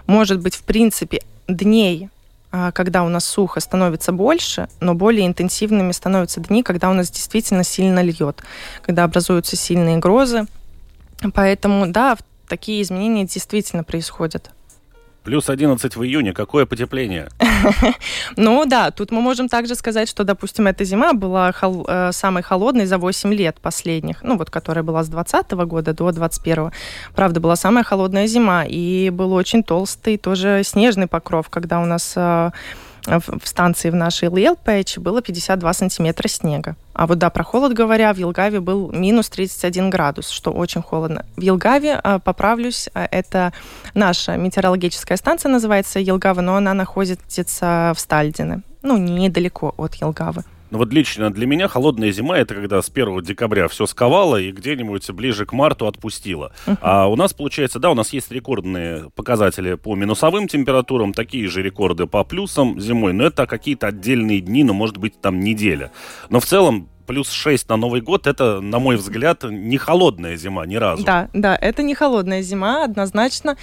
Может 0.07 0.41
быть, 0.41 0.55
в 0.55 0.63
принципе, 0.63 1.23
дней 1.49 2.09
когда 2.75 3.03
у 3.03 3.09
нас 3.09 3.25
сухо, 3.25 3.61
становится 3.61 4.13
больше, 4.13 4.69
но 4.81 4.95
более 4.95 5.27
интенсивными 5.27 5.93
становятся 5.93 6.41
дни, 6.41 6.63
когда 6.63 6.91
у 6.91 6.95
нас 6.95 7.11
действительно 7.11 7.65
сильно 7.65 8.03
льет, 8.03 8.43
когда 8.83 9.05
образуются 9.05 9.57
сильные 9.57 9.99
грозы. 9.99 10.47
Поэтому, 11.35 11.87
да, 11.87 12.17
такие 12.49 12.83
изменения 12.83 13.25
действительно 13.25 13.85
происходят. 13.85 14.51
Плюс 15.27 15.51
11 15.51 15.97
в 15.97 16.05
июне. 16.05 16.33
Какое 16.33 16.67
потепление? 16.67 17.29
Ну 18.37 18.65
да, 18.67 18.91
тут 18.91 19.11
мы 19.11 19.21
можем 19.21 19.49
также 19.49 19.75
сказать, 19.75 20.09
что, 20.09 20.25
допустим, 20.25 20.67
эта 20.67 20.85
зима 20.85 21.13
была 21.15 21.53
хол- 21.53 21.87
э, 21.89 22.13
самой 22.13 22.43
холодной 22.43 22.87
за 22.87 22.99
8 22.99 23.35
лет 23.35 23.57
последних, 23.61 24.23
ну 24.23 24.37
вот 24.37 24.51
которая 24.51 24.85
была 24.85 25.03
с 25.03 25.09
20 25.09 25.51
года 25.67 25.93
до 25.95 26.13
21 26.13 26.71
Правда, 27.15 27.41
была 27.41 27.57
самая 27.57 27.83
холодная 27.83 28.27
зима, 28.27 28.65
и 28.65 29.11
был 29.11 29.33
очень 29.33 29.63
толстый 29.63 30.17
тоже 30.17 30.63
снежный 30.65 31.07
покров, 31.07 31.49
когда 31.49 31.81
у 31.81 31.87
нас 31.87 32.13
э, 32.17 32.51
в 33.07 33.47
станции 33.47 33.91
в 33.91 33.95
нашей 33.95 34.29
Лилпэч 34.29 34.99
было 34.99 35.23
52 35.23 35.73
сантиметра 35.73 36.29
снега. 36.29 36.77
А 36.93 37.07
вот 37.07 37.19
да, 37.19 37.31
про 37.31 37.45
холод 37.45 37.73
говоря, 37.73 38.13
в 38.13 38.17
Елгаве 38.17 38.61
был 38.61 38.91
минус 38.91 39.29
31 39.29 39.91
градус, 39.91 40.29
что 40.29 40.51
очень 40.51 40.83
холодно. 40.83 41.25
В 41.37 41.41
Елгаве, 41.41 42.01
а, 42.03 42.19
поправлюсь, 42.19 42.89
а, 42.95 43.07
это 43.11 43.53
наша 43.95 44.37
метеорологическая 44.37 45.17
станция 45.17 45.51
называется 45.51 46.01
Елгава, 46.01 46.41
но 46.41 46.57
она 46.57 46.75
находится 46.75 47.93
в 47.95 48.01
Стальдине, 48.01 48.63
ну, 48.83 48.97
недалеко 48.97 49.75
от 49.77 49.95
Елгавы. 49.97 50.45
Ну 50.71 50.79
вот 50.79 50.93
лично 50.93 51.31
для 51.31 51.47
меня 51.47 51.69
холодная 51.69 52.11
зима 52.13 52.39
это 52.39 52.55
когда 52.55 52.83
с 52.83 52.91
1 52.93 53.23
декабря 53.23 53.69
все 53.69 53.87
сковало 53.87 54.37
и 54.37 54.51
где-нибудь 54.51 55.11
ближе 55.11 55.47
к 55.47 55.53
марту 55.53 55.87
отпустило. 55.87 56.53
Uh-huh. 56.67 56.79
А 56.81 57.07
у 57.07 57.17
нас 57.17 57.33
получается, 57.33 57.79
да, 57.79 57.91
у 57.91 57.95
нас 57.95 58.13
есть 58.13 58.31
рекордные 58.31 59.11
показатели 59.15 59.75
по 59.75 59.95
минусовым 59.95 60.49
температурам, 60.49 61.13
такие 61.13 61.49
же 61.49 61.63
рекорды 61.63 62.07
по 62.07 62.25
плюсам 62.25 62.81
зимой, 62.81 63.13
но 63.13 63.25
это 63.25 63.47
какие-то 63.47 63.89
отдельные 63.89 64.41
дни, 64.41 64.65
ну 64.65 64.75
может 64.75 64.99
быть 64.99 65.21
там 65.21 65.41
неделя. 65.41 65.93
Но 66.31 66.41
в 66.41 66.47
целом 66.47 66.89
плюс 67.07 67.31
6 67.31 67.69
на 67.69 67.77
Новый 67.77 68.01
год, 68.01 68.27
это, 68.27 68.61
на 68.61 68.79
мой 68.79 68.97
взгляд, 68.97 69.45
не 69.45 69.79
холодная 69.79 70.37
зима 70.37 70.67
ни 70.67 70.77
разу. 70.77 71.05
Да, 71.05 71.29
да, 71.33 71.57
это 71.57 71.83
не 71.83 71.95
холодная 71.95 72.43
зима, 72.43 72.85
однозначно. 72.85 73.57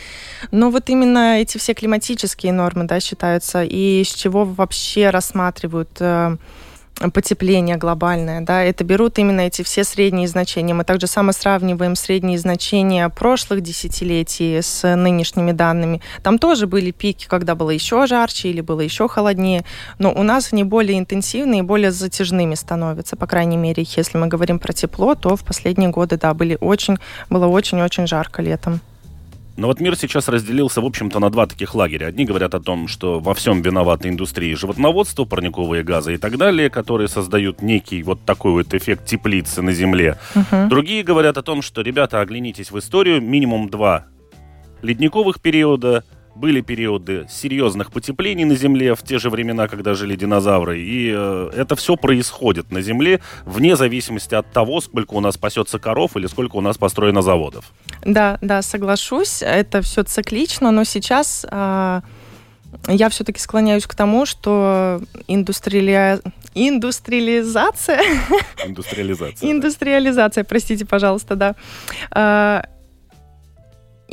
Но 0.52 0.72
вот 0.72 0.90
именно 0.90 1.40
эти 1.40 1.58
все 1.58 1.74
климатические 1.74 2.54
нормы, 2.54 2.86
да, 2.86 3.00
считаются, 3.00 3.64
и 3.64 4.04
с 4.04 4.14
чего 4.14 4.46
вообще 4.46 5.10
рассматривают 5.10 5.98
э, 6.00 6.38
потепление 7.14 7.78
глобальное, 7.78 8.42
да, 8.42 8.64
это 8.64 8.84
берут 8.84 9.18
именно 9.20 9.42
эти 9.42 9.62
все 9.64 9.84
средние 9.84 10.28
значения. 10.28 10.74
Мы 10.74 10.84
также 10.84 11.08
само 11.08 11.32
сравниваем 11.32 11.96
средние 11.96 12.38
значения 12.38 13.10
прошлых 13.10 13.62
десятилетий 13.62 14.62
с 14.62 14.96
нынешними 14.96 15.52
данными. 15.52 16.02
Там 16.22 16.38
тоже 16.38 16.68
были 16.68 16.92
пики, 16.92 17.28
когда 17.28 17.56
было 17.56 17.72
еще 17.72 18.06
жарче 18.08 18.50
или 18.50 18.62
было 18.62 18.82
еще 18.82 19.08
холоднее, 19.08 19.64
но 19.98 20.14
у 20.14 20.24
нас 20.24 20.54
они 20.54 20.64
более 20.64 21.00
интенсивные 21.00 21.60
и 21.60 21.64
более 21.64 21.92
затяжными 21.92 22.56
становятся, 22.56 23.16
по 23.16 23.28
крайней 23.28 23.58
мере, 23.58 23.86
если 23.96 24.18
мы 24.18 24.28
говорим 24.28 24.60
про 24.60 24.74
тепло, 24.74 25.16
то 25.16 25.36
в 25.36 25.44
последние 25.44 25.90
годы, 25.90 26.18
да, 26.18 26.34
были 26.34 26.58
очень, 26.62 26.98
было 27.30 27.48
очень-очень 27.48 28.08
жарко 28.08 28.42
летом. 28.42 28.82
Но 29.56 29.68
вот 29.68 29.80
мир 29.80 29.96
сейчас 29.96 30.28
разделился, 30.28 30.82
в 30.82 30.86
общем-то, 30.86 31.20
на 31.20 31.30
два 31.30 31.46
таких 31.46 31.76
лагеря. 31.76 32.08
Одни 32.08 32.26
говорят 32.26 32.56
о 32.56 32.60
том, 32.60 32.88
что 32.88 33.20
во 33.20 33.34
всем 33.36 33.62
виновата 33.62 34.10
индустрия 34.10 34.56
животноводства, 34.56 35.26
парниковые 35.26 35.84
газы 35.84 36.16
и 36.16 36.18
так 36.18 36.38
далее, 36.38 36.70
которые 36.72 37.08
создают 37.08 37.62
некий 37.62 38.02
вот 38.02 38.26
такой 38.26 38.54
вот 38.54 38.74
эффект 38.74 39.06
теплицы 39.06 39.62
на 39.62 39.72
Земле. 39.72 40.18
Угу. 40.36 40.70
Другие 40.70 41.04
говорят 41.04 41.38
о 41.38 41.44
том, 41.44 41.62
что, 41.62 41.82
ребята, 41.82 42.20
оглянитесь 42.20 42.72
в 42.72 42.80
историю, 42.80 43.22
минимум 43.22 43.70
два 43.70 44.06
ледниковых 44.82 45.40
периода, 45.40 46.04
были 46.36 46.62
периоды 46.62 47.26
серьезных 47.30 47.92
потеплений 47.92 48.46
на 48.46 48.56
Земле 48.56 48.96
в 48.96 49.04
те 49.04 49.20
же 49.20 49.30
времена, 49.30 49.68
когда 49.68 49.94
жили 49.94 50.16
динозавры. 50.16 50.80
И 50.80 51.12
э, 51.16 51.52
это 51.56 51.76
все 51.76 51.96
происходит 51.96 52.72
на 52.72 52.82
Земле 52.82 53.20
вне 53.46 53.76
зависимости 53.76 54.36
от 54.36 54.52
того, 54.52 54.82
сколько 54.82 55.14
у 55.14 55.20
нас 55.20 55.38
пасется 55.38 55.80
коров 55.80 56.18
или 56.18 56.28
сколько 56.28 56.56
у 56.56 56.62
нас 56.62 56.78
построено 56.78 57.22
заводов. 57.22 57.72
Да, 58.04 58.38
да, 58.42 58.62
соглашусь. 58.62 59.42
Это 59.42 59.82
все 59.82 60.04
циклично, 60.04 60.72
но 60.72 60.84
сейчас 60.84 61.46
э, 61.50 62.02
я 62.88 63.10
все-таки 63.10 63.40
склоняюсь 63.40 63.86
к 63.86 63.96
тому, 63.96 64.26
что 64.26 65.02
индустриали... 65.28 66.20
индустриализация... 66.56 68.02
Индустриализация. 68.66 69.52
Индустриализация, 69.52 70.44
простите, 70.44 70.86
пожалуйста, 70.86 71.36
да 71.36 71.56
э, 72.12 72.62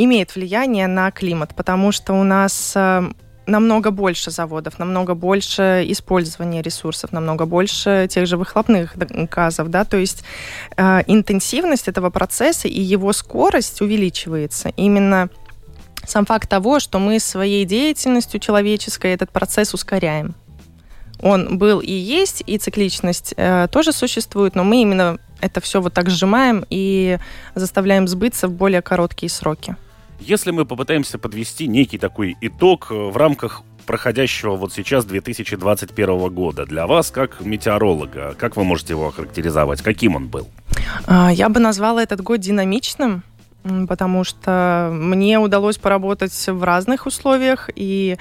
имеет 0.04 0.34
влияние 0.34 0.86
на 0.86 1.10
климат, 1.10 1.54
потому 1.54 1.92
что 1.92 2.14
у 2.14 2.24
нас 2.24 2.72
э, 2.76 3.10
намного 3.46 3.90
больше 3.90 4.30
заводов, 4.30 4.78
намного 4.78 5.14
больше 5.14 5.84
использования 5.88 6.62
ресурсов, 6.62 7.12
намного 7.12 7.46
больше 7.46 8.06
тех 8.10 8.26
же 8.26 8.36
выхлопных 8.36 8.96
газов, 8.96 9.68
да, 9.68 9.84
то 9.84 9.96
есть 9.96 10.24
э, 10.76 11.00
интенсивность 11.06 11.88
этого 11.88 12.10
процесса 12.10 12.68
и 12.68 12.80
его 12.80 13.12
скорость 13.12 13.80
увеличивается. 13.80 14.70
Именно 14.76 15.28
сам 16.06 16.24
факт 16.24 16.48
того, 16.48 16.80
что 16.80 16.98
мы 16.98 17.20
своей 17.20 17.64
деятельностью 17.64 18.40
человеческой 18.40 19.12
этот 19.12 19.30
процесс 19.30 19.74
ускоряем. 19.74 20.34
Он 21.22 21.58
был 21.58 21.80
и 21.80 21.92
есть, 21.92 22.42
и 22.46 22.56
цикличность 22.56 23.34
э, 23.36 23.68
тоже 23.70 23.92
существует, 23.92 24.54
но 24.54 24.64
мы 24.64 24.80
именно 24.80 25.18
это 25.40 25.60
все 25.60 25.80
вот 25.80 25.92
так 25.92 26.08
сжимаем 26.08 26.64
и 26.70 27.18
заставляем 27.54 28.08
сбыться 28.08 28.48
в 28.48 28.52
более 28.52 28.80
короткие 28.80 29.28
сроки. 29.28 29.76
Если 30.20 30.50
мы 30.50 30.64
попытаемся 30.64 31.18
подвести 31.18 31.66
некий 31.66 31.98
такой 31.98 32.36
итог 32.40 32.88
э, 32.90 32.94
в 32.94 33.16
рамках 33.16 33.62
проходящего 33.86 34.54
вот 34.54 34.72
сейчас 34.72 35.04
2021 35.04 36.28
года 36.28 36.66
для 36.66 36.86
вас 36.86 37.10
как 37.10 37.40
метеоролога, 37.40 38.36
как 38.38 38.56
вы 38.56 38.64
можете 38.64 38.92
его 38.92 39.08
охарактеризовать? 39.08 39.82
Каким 39.82 40.14
он 40.14 40.28
был? 40.28 40.46
А, 41.06 41.32
я 41.32 41.48
бы 41.48 41.58
назвала 41.58 42.02
этот 42.02 42.20
год 42.20 42.38
динамичным, 42.38 43.24
потому 43.88 44.22
что 44.24 44.90
мне 44.92 45.38
удалось 45.38 45.78
поработать 45.78 46.46
в 46.46 46.62
разных 46.62 47.06
условиях 47.06 47.70
и 47.74 48.16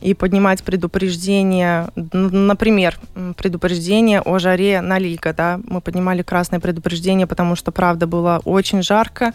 и 0.00 0.14
поднимать 0.14 0.64
предупреждение, 0.64 1.88
например, 1.94 2.98
предупреждение 3.36 4.20
о 4.20 4.38
жаре 4.40 4.80
на 4.80 4.98
Лига, 4.98 5.32
да, 5.32 5.60
мы 5.64 5.80
поднимали 5.80 6.22
красное 6.22 6.58
предупреждение, 6.58 7.28
потому 7.28 7.54
что, 7.54 7.70
правда, 7.70 8.08
было 8.08 8.42
очень 8.44 8.82
жарко, 8.82 9.32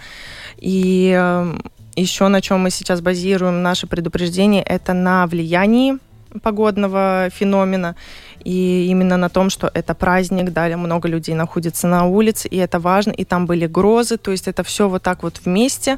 и 0.57 1.15
эм, 1.17 1.63
еще 2.01 2.27
на 2.27 2.42
чем 2.42 2.62
мы 2.62 2.70
сейчас 2.70 3.01
базируем 3.01 3.62
наше 3.62 3.88
предупреждение, 3.88 4.63
это 4.63 4.94
на 4.94 5.25
влиянии 5.27 5.98
погодного 6.44 7.30
феномена 7.32 7.96
и 8.44 8.88
именно 8.89 9.18
на 9.18 9.30
том, 9.30 9.50
что 9.50 9.72
это 9.74 9.94
праздник, 9.96 10.51
далее 10.51 10.77
много 10.77 11.08
людей 11.08 11.36
находится 11.36 11.88
на 11.88 12.06
улице, 12.06 12.48
и 12.48 12.58
это 12.58 12.80
важно, 12.80 13.12
и 13.12 13.25
там 13.25 13.46
были 13.46 13.66
грозы, 13.66 14.18
то 14.18 14.32
есть 14.32 14.48
это 14.48 14.63
все 14.63 14.88
вот 14.88 15.04
так 15.04 15.24
вот 15.24 15.42
вместе 15.44 15.98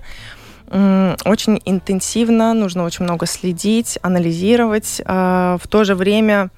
очень 0.71 1.59
интенсивно, 1.65 2.53
нужно 2.53 2.83
очень 2.83 3.03
много 3.03 3.25
следить, 3.25 3.97
анализировать. 4.03 5.01
А, 5.05 5.57
в 5.59 5.67
то 5.67 5.83
же 5.83 5.95
время 5.95 6.51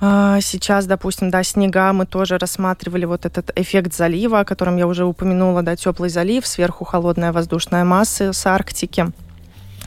сейчас, 0.00 0.86
допустим, 0.86 1.30
да, 1.30 1.42
снега, 1.42 1.92
мы 1.92 2.06
тоже 2.06 2.38
рассматривали 2.38 3.06
вот 3.06 3.24
этот 3.24 3.50
эффект 3.58 3.94
залива, 3.94 4.40
о 4.40 4.44
котором 4.44 4.76
я 4.76 4.86
уже 4.86 5.04
упомянула, 5.04 5.62
да, 5.62 5.74
теплый 5.76 6.10
залив, 6.10 6.46
сверху 6.46 6.84
холодная 6.84 7.32
воздушная 7.32 7.84
масса 7.84 8.32
с 8.32 8.46
Арктики. 8.46 9.06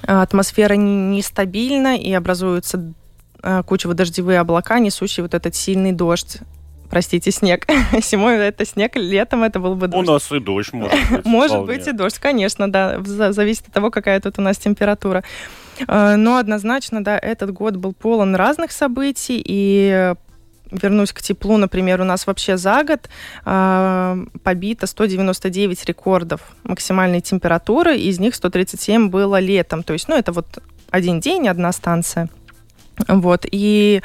А, 0.08 0.22
атмосфера 0.22 0.74
нестабильна 0.74 1.98
и 1.98 2.12
образуются 2.13 2.93
а, 3.41 3.63
кучево-дождевые 3.63 4.39
облака, 4.39 4.80
несущие 4.80 5.24
вот 5.24 5.34
этот 5.34 5.56
сильный 5.56 5.91
дождь 5.91 6.39
простите, 6.89 7.32
снег. 7.32 7.67
Зимой 8.02 8.38
это 8.38 8.65
снег, 8.65 8.95
летом 8.95 9.43
это 9.43 9.60
был 9.60 9.76
бы 9.76 9.88
дождь. 9.88 10.08
У 10.08 10.12
нас 10.12 10.32
и 10.32 10.39
дождь 10.39 10.74
может 10.74 10.98
быть. 11.12 11.26
Может 11.26 11.65
быть 11.65 11.88
и 11.88 11.91
дождь, 11.91 12.17
конечно, 12.17 12.72
да. 12.72 13.00
Зависит 13.04 13.67
от 13.67 13.74
того, 13.74 13.91
какая 13.91 14.19
тут 14.19 14.39
у 14.39 14.41
нас 14.41 14.58
температура. 14.58 15.24
Э, 15.87 16.15
но 16.15 16.37
однозначно, 16.37 17.03
да, 17.03 17.17
этот 17.17 17.51
год 17.51 17.75
был 17.75 17.93
полон 17.93 18.35
разных 18.35 18.71
событий, 18.71 19.41
и 19.43 20.13
вернусь 20.71 21.13
к 21.13 21.21
теплу, 21.21 21.57
например, 21.57 22.01
у 22.01 22.03
нас 22.03 22.27
вообще 22.27 22.57
за 22.57 22.83
год 22.83 23.09
э, 23.45 24.25
побито 24.43 24.87
199 24.87 25.85
рекордов 25.85 26.41
максимальной 26.63 27.21
температуры, 27.21 27.97
из 27.97 28.19
них 28.19 28.35
137 28.35 29.09
было 29.09 29.39
летом. 29.39 29.83
То 29.83 29.93
есть, 29.93 30.07
ну, 30.07 30.15
это 30.15 30.31
вот 30.31 30.59
один 30.91 31.19
день, 31.19 31.47
одна 31.47 31.71
станция. 31.71 32.29
Вот, 33.07 33.45
и 33.49 34.01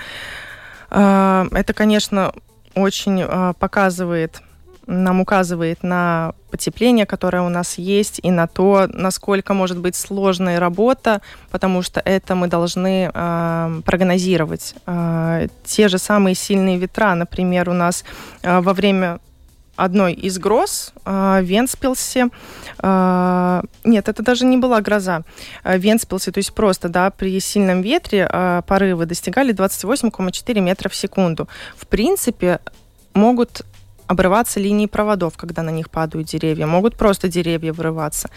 э, 0.91 1.47
это, 1.51 1.75
конечно, 1.75 2.33
очень 2.75 3.21
э, 3.23 3.53
показывает 3.59 4.43
нам 4.87 5.21
указывает 5.21 5.83
на 5.83 6.35
потепление, 6.51 7.07
которое 7.07 7.43
у 7.43 7.49
нас 7.49 7.79
есть, 7.79 8.21
и 8.23 8.31
на 8.31 8.47
то, 8.47 8.87
насколько 8.93 9.55
может 9.55 9.79
быть 9.79 9.97
сложная 9.97 10.61
работа, 10.61 11.21
потому 11.51 11.83
что 11.83 12.01
это 12.01 12.35
мы 12.35 12.49
должны 12.49 13.11
э, 13.13 13.81
прогнозировать. 13.85 14.75
Э, 14.87 15.49
те 15.65 15.89
же 15.89 15.99
самые 15.99 16.35
сильные 16.35 16.79
ветра, 16.79 17.15
например, 17.15 17.69
у 17.71 17.73
нас 17.73 18.05
э, 18.43 18.61
во 18.61 18.73
время 18.73 19.19
одной 19.77 20.13
из 20.13 20.39
гроз 20.39 20.93
э, 21.05 21.41
в 21.41 21.45
Венспилсе. 21.45 22.29
Э, 22.79 23.63
нет, 23.85 24.09
это 24.09 24.23
даже 24.23 24.45
не 24.45 24.57
была 24.57 24.81
гроза. 24.81 25.23
Э, 25.65 25.77
в 25.77 25.81
Венспилсе, 25.81 26.31
то 26.31 26.39
есть 26.39 26.53
просто, 26.55 26.89
да, 26.89 27.11
при 27.11 27.41
сильном 27.41 27.83
ветре 27.83 28.29
порывы 28.67 29.07
достигали 29.07 29.55
28,4 29.55 30.61
метра 30.61 30.89
в 30.89 30.95
секунду. 30.95 31.49
В 31.77 31.87
принципе, 31.87 32.61
могут 33.15 33.65
обрываться 34.07 34.61
линии 34.61 34.87
проводов, 34.87 35.37
когда 35.37 35.63
на 35.63 35.71
них 35.71 35.91
падают 35.91 36.29
деревья, 36.29 36.67
могут 36.67 36.97
просто 36.97 37.29
деревья 37.29 37.73
вырываться, 37.73 38.31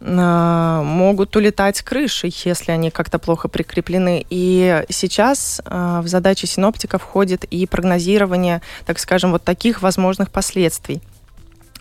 а, 0.00 0.82
могут 0.82 1.34
улетать 1.36 1.82
крыши, 1.82 2.30
если 2.44 2.72
они 2.72 2.90
как-то 2.90 3.18
плохо 3.18 3.48
прикреплены. 3.48 4.24
И 4.30 4.84
сейчас 4.88 5.60
а, 5.64 6.02
в 6.02 6.08
задачи 6.08 6.46
синоптика 6.46 6.98
входит 6.98 7.44
и 7.44 7.66
прогнозирование, 7.66 8.62
так 8.86 8.98
скажем, 8.98 9.32
вот 9.32 9.42
таких 9.42 9.82
возможных 9.82 10.30
последствий. 10.30 11.02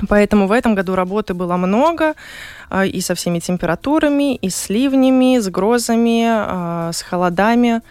Поэтому 0.07 0.45
в 0.47 0.51
этом 0.51 0.75
году 0.75 0.93
работы 0.93 1.33
было 1.33 1.57
много, 1.57 2.13
а, 2.69 2.85
и 2.85 3.01
со 3.01 3.15
всеми 3.15 3.39
температурами, 3.39 4.35
и 4.35 4.49
с 4.49 4.69
ливнями, 4.69 5.39
с 5.39 5.47
грозами, 5.49 6.91
с 6.91 7.01
холодами. 7.01 7.81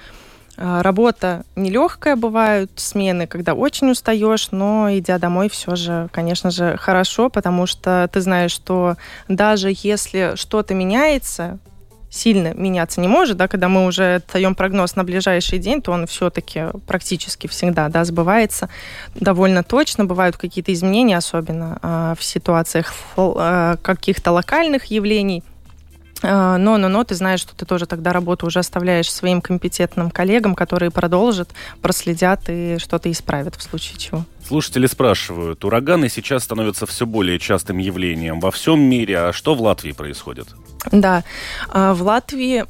А, 0.59 0.83
работа 0.83 1.45
нелегкая, 1.55 2.17
бывают 2.17 2.71
смены, 2.77 3.27
когда 3.27 3.55
очень 3.55 3.91
устаешь, 3.91 4.51
но 4.51 4.89
идя 4.91 5.19
домой 5.19 5.49
все 5.49 5.77
же, 5.77 6.09
конечно 6.13 6.51
же, 6.51 6.77
хорошо, 6.79 7.29
потому 7.29 7.67
что 7.67 8.09
ты 8.13 8.21
знаешь, 8.21 8.53
что 8.53 8.97
даже 9.29 9.71
если 9.83 10.33
что-то 10.37 10.75
меняется, 10.75 11.59
сильно 12.09 12.55
меняться 12.55 13.01
не 13.03 13.09
может, 13.09 13.37
да, 13.37 13.49
когда 13.49 13.69
мы 13.69 13.85
уже 13.85 14.23
даем 14.33 14.55
прогноз 14.55 14.97
на 14.97 15.05
ближайший 15.05 15.59
день, 15.59 15.83
то 15.83 15.93
он 15.93 16.07
все-таки 16.07 16.67
практически 16.87 17.47
всегда 17.47 17.89
да, 17.89 18.05
сбывается 18.05 18.71
довольно 19.15 19.63
точно. 19.63 20.07
Бывают 20.07 20.39
какие-то 20.39 20.73
изменения, 20.73 21.19
особенно 21.19 21.79
э, 21.83 22.15
в 22.19 22.25
ситуациях 22.25 22.95
э, 23.19 23.77
каких-то 23.83 24.33
локальных 24.33 24.87
явлений– 24.87 25.45
но, 26.27 26.77
но, 26.79 26.89
но 26.89 27.05
ты 27.05 27.15
знаешь, 27.15 27.41
что 27.41 27.55
ты 27.55 27.65
тоже 27.65 27.87
тогда 27.87 28.13
работу 28.13 28.47
уже 28.47 28.59
оставляешь 28.59 29.11
своим 29.11 29.41
компетентным 29.41 30.11
коллегам, 30.11 30.55
которые 30.55 30.91
продолжат, 30.91 31.51
проследят 31.81 32.41
и 32.49 32.79
что-то 32.79 33.11
исправят 33.11 33.55
в 33.57 33.63
случае 33.63 33.99
чего. 33.99 34.25
Слушатели 34.47 34.87
спрашивают, 34.87 35.65
ураганы 35.65 36.09
сейчас 36.09 36.45
становятся 36.45 36.87
все 36.87 37.05
более 37.05 37.39
частым 37.39 37.79
явлением 37.79 38.41
во 38.41 38.51
всем 38.51 38.81
мире, 38.81 39.19
а 39.19 39.33
что 39.33 39.55
в 39.55 39.61
Латвии 39.61 39.93
происходит? 39.93 40.49
Да, 40.93 41.25
а, 41.69 41.95
в 41.95 42.03
Латвии... 42.03 42.65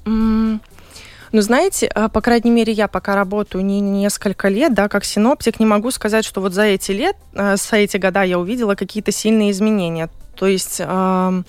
Ну, 1.32 1.42
знаете, 1.42 1.88
а, 1.88 2.08
по 2.08 2.20
крайней 2.22 2.50
мере, 2.50 2.72
я 2.72 2.88
пока 2.88 3.14
работаю 3.14 3.64
не 3.64 3.80
несколько 3.80 4.48
лет, 4.48 4.72
да, 4.72 4.88
как 4.88 5.04
синоптик, 5.04 5.60
не 5.60 5.66
могу 5.66 5.90
сказать, 5.90 6.24
что 6.24 6.40
вот 6.40 6.54
за 6.54 6.62
эти 6.62 6.92
лет, 6.92 7.16
за 7.34 7.76
эти 7.76 7.96
года 7.98 8.22
я 8.22 8.38
увидела 8.38 8.74
какие-то 8.74 9.12
сильные 9.12 9.50
изменения. 9.50 10.08
То 10.36 10.46
есть 10.46 10.80
э, 10.80 11.42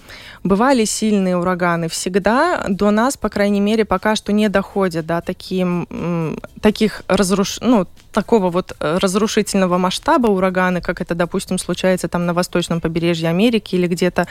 бывали 0.43 0.85
сильные 0.85 1.37
ураганы 1.37 1.87
всегда, 1.89 2.65
до 2.67 2.91
нас, 2.91 3.17
по 3.17 3.29
крайней 3.29 3.59
мере, 3.61 3.85
пока 3.85 4.15
что 4.15 4.33
не 4.33 4.49
доходят 4.49 5.05
до 5.05 5.21
таким, 5.21 6.39
таких 6.61 7.03
разруш... 7.07 7.59
ну, 7.61 7.87
такого 8.17 8.49
вот 8.49 8.75
э, 8.79 8.97
разрушительного 8.99 9.77
масштаба 9.77 10.27
ураганы, 10.27 10.81
как 10.81 11.01
это, 11.01 11.13
допустим, 11.13 11.59
случается 11.59 12.07
там 12.07 12.25
на 12.25 12.33
восточном 12.33 12.81
побережье 12.81 13.29
Америки 13.29 13.75
или 13.75 13.85
где-то 13.85 14.25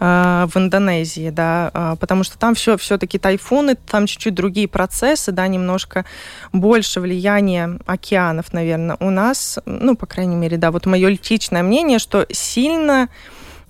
э, 0.00 0.46
в 0.50 0.56
Индонезии, 0.56 1.28
да, 1.28 1.70
э, 1.74 1.96
потому 2.00 2.24
что 2.24 2.38
там 2.38 2.54
все 2.54 2.78
все-таки 2.78 3.18
тайфуны, 3.18 3.74
там 3.74 4.06
чуть-чуть 4.06 4.34
другие 4.34 4.68
процессы, 4.68 5.32
да, 5.32 5.46
немножко 5.48 6.06
больше 6.54 7.00
влияния 7.00 7.78
океанов, 7.84 8.54
наверное. 8.54 8.96
У 9.00 9.10
нас, 9.10 9.58
ну, 9.66 9.96
по 9.96 10.06
крайней 10.06 10.36
мере, 10.36 10.56
да, 10.56 10.70
вот 10.70 10.86
мое 10.86 11.08
личное 11.08 11.62
мнение, 11.62 11.98
что 11.98 12.26
сильно 12.32 13.08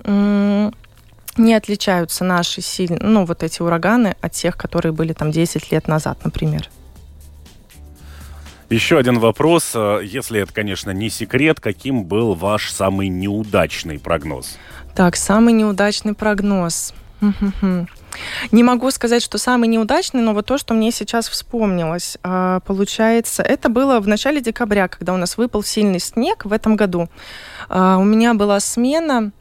не 0.07 1.55
отличаются 1.55 2.25
наши 2.25 2.61
сильные, 2.61 3.01
ну, 3.03 3.25
вот 3.25 3.42
эти 3.42 3.61
ураганы 3.61 4.16
от 4.21 4.33
тех, 4.33 4.57
которые 4.57 4.92
были 4.92 5.12
там 5.12 5.31
10 5.31 5.71
лет 5.73 5.88
назад, 5.88 6.19
например. 6.25 6.69
Еще 8.69 8.99
один 8.99 9.21
вопрос, 9.21 9.73
э, 9.75 10.01
если 10.03 10.40
это, 10.40 10.53
конечно, 10.53 10.90
не 10.90 11.09
секрет, 11.09 11.61
каким 11.61 12.05
был 12.05 12.35
ваш 12.35 12.73
самый 12.73 13.09
неудачный 13.09 14.01
прогноз? 14.01 14.59
Так, 14.97 15.14
самый 15.14 15.53
неудачный 15.53 16.14
прогноз. 16.14 16.92
Не 18.51 18.62
могу 18.62 18.90
сказать, 18.90 19.23
что 19.23 19.38
самый 19.38 19.69
неудачный, 19.69 20.23
но 20.23 20.33
вот 20.33 20.47
то, 20.47 20.59
что 20.59 20.75
мне 20.75 20.90
сейчас 20.90 21.29
вспомнилось, 21.29 22.19
а, 22.23 22.61
получается, 22.61 23.42
это 23.42 23.69
было 23.69 24.01
в 24.01 24.09
начале 24.09 24.40
декабря, 24.40 24.88
когда 24.88 25.12
у 25.12 25.16
нас 25.16 25.37
выпал 25.37 25.62
сильный 25.62 26.01
снег 26.01 26.45
в 26.45 26.53
этом 26.53 26.77
году. 26.77 27.09
А, 27.69 27.99
у 27.99 28.05
меня 28.05 28.35
была 28.35 28.59
смена 28.61 29.33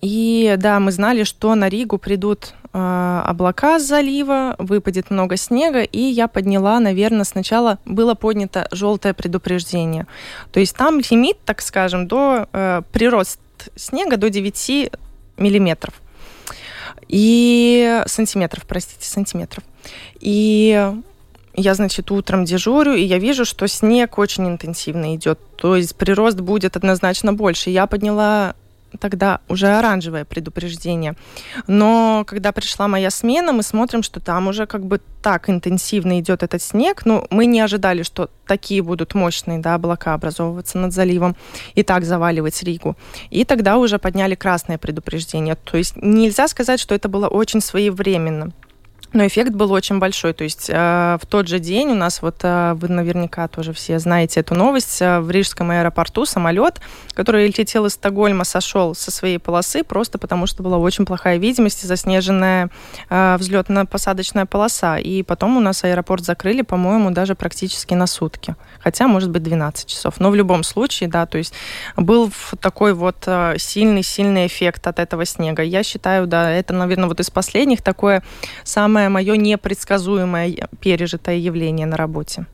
и 0.00 0.54
да, 0.58 0.80
мы 0.80 0.92
знали, 0.92 1.24
что 1.24 1.54
на 1.54 1.68
Ригу 1.68 1.98
придут 1.98 2.54
э, 2.72 3.22
облака 3.24 3.78
с 3.78 3.86
залива, 3.86 4.56
выпадет 4.58 5.10
много 5.10 5.36
снега, 5.36 5.82
и 5.82 6.00
я 6.00 6.28
подняла, 6.28 6.80
наверное, 6.80 7.24
сначала 7.24 7.78
было 7.84 8.14
поднято 8.14 8.68
желтое 8.70 9.14
предупреждение. 9.14 10.06
То 10.52 10.60
есть 10.60 10.76
там 10.76 11.00
лимит, 11.10 11.38
так 11.44 11.60
скажем, 11.60 12.06
до 12.08 12.48
э, 12.52 12.82
прирост 12.92 13.40
снега 13.76 14.16
до 14.16 14.30
9 14.30 14.90
миллиметров. 15.36 15.94
И 17.08 18.02
сантиметров, 18.06 18.64
простите, 18.66 19.06
сантиметров. 19.06 19.64
И 20.20 20.92
я, 21.54 21.74
значит, 21.74 22.10
утром 22.10 22.44
дежурю, 22.44 22.94
и 22.94 23.02
я 23.02 23.18
вижу, 23.18 23.44
что 23.44 23.68
снег 23.68 24.18
очень 24.18 24.48
интенсивно 24.48 25.14
идет. 25.14 25.38
То 25.56 25.76
есть 25.76 25.94
прирост 25.96 26.40
будет 26.40 26.76
однозначно 26.76 27.32
больше. 27.32 27.70
Я 27.70 27.86
подняла 27.86 28.54
тогда 29.00 29.40
уже 29.48 29.66
оранжевое 29.68 30.24
предупреждение. 30.24 31.14
Но 31.66 32.24
когда 32.26 32.52
пришла 32.52 32.88
моя 32.88 33.10
смена, 33.10 33.52
мы 33.52 33.62
смотрим, 33.62 34.02
что 34.02 34.20
там 34.20 34.48
уже 34.48 34.66
как 34.66 34.84
бы 34.84 35.00
так 35.22 35.48
интенсивно 35.48 36.20
идет 36.20 36.42
этот 36.42 36.62
снег. 36.62 37.06
Ну, 37.06 37.26
мы 37.30 37.46
не 37.46 37.60
ожидали, 37.60 38.02
что 38.02 38.28
такие 38.46 38.82
будут 38.82 39.14
мощные 39.14 39.58
да, 39.58 39.74
облака 39.74 40.14
образовываться 40.14 40.78
над 40.78 40.92
заливом 40.92 41.34
и 41.74 41.82
так 41.82 42.04
заваливать 42.04 42.62
Ригу. 42.62 42.96
И 43.30 43.44
тогда 43.44 43.78
уже 43.78 43.98
подняли 43.98 44.34
красное 44.34 44.78
предупреждение. 44.78 45.54
То 45.54 45.78
есть 45.78 45.96
нельзя 45.96 46.46
сказать, 46.48 46.78
что 46.80 46.94
это 46.94 47.08
было 47.08 47.28
очень 47.28 47.60
своевременно. 47.60 48.52
Но 49.14 49.24
эффект 49.24 49.52
был 49.52 49.70
очень 49.70 50.00
большой. 50.00 50.32
То 50.32 50.42
есть 50.42 50.68
э, 50.68 51.18
в 51.22 51.26
тот 51.26 51.46
же 51.46 51.60
день 51.60 51.92
у 51.92 51.94
нас, 51.94 52.20
вот 52.20 52.40
э, 52.42 52.74
вы 52.74 52.88
наверняка 52.88 53.46
тоже 53.46 53.72
все 53.72 54.00
знаете 54.00 54.40
эту 54.40 54.56
новость, 54.56 55.00
э, 55.00 55.20
в 55.20 55.30
Рижском 55.30 55.70
аэропорту 55.70 56.26
самолет, 56.26 56.80
который 57.12 57.46
летел 57.46 57.86
из 57.86 57.92
Стокгольма, 57.92 58.42
сошел 58.42 58.92
со 58.96 59.12
своей 59.12 59.38
полосы 59.38 59.84
просто 59.84 60.18
потому, 60.18 60.48
что 60.48 60.64
была 60.64 60.78
очень 60.78 61.06
плохая 61.06 61.36
видимость 61.36 61.84
и 61.84 61.86
заснеженная 61.86 62.70
э, 63.08 63.36
взлетно-посадочная 63.38 64.46
полоса. 64.46 64.98
И 64.98 65.22
потом 65.22 65.56
у 65.58 65.60
нас 65.60 65.84
аэропорт 65.84 66.24
закрыли, 66.24 66.62
по-моему, 66.62 67.12
даже 67.12 67.36
практически 67.36 67.94
на 67.94 68.08
сутки. 68.08 68.56
Хотя, 68.80 69.06
может 69.06 69.30
быть, 69.30 69.44
12 69.44 69.86
часов. 69.86 70.14
Но 70.18 70.30
в 70.30 70.34
любом 70.34 70.64
случае, 70.64 71.08
да, 71.08 71.26
то 71.26 71.38
есть 71.38 71.54
был 71.96 72.32
такой 72.60 72.94
вот 72.94 73.28
сильный-сильный 73.58 74.48
эффект 74.48 74.88
от 74.88 74.98
этого 74.98 75.24
снега. 75.24 75.62
Я 75.62 75.84
считаю, 75.84 76.26
да, 76.26 76.50
это, 76.50 76.74
наверное, 76.74 77.06
вот 77.06 77.20
из 77.20 77.30
последних 77.30 77.80
такое 77.80 78.24
самое 78.64 79.03
мое 79.08 79.36
непредсказуемое 79.36 80.68
пережитое 80.80 81.36
явление 81.36 81.86
на 81.86 81.96
работе. 81.96 82.46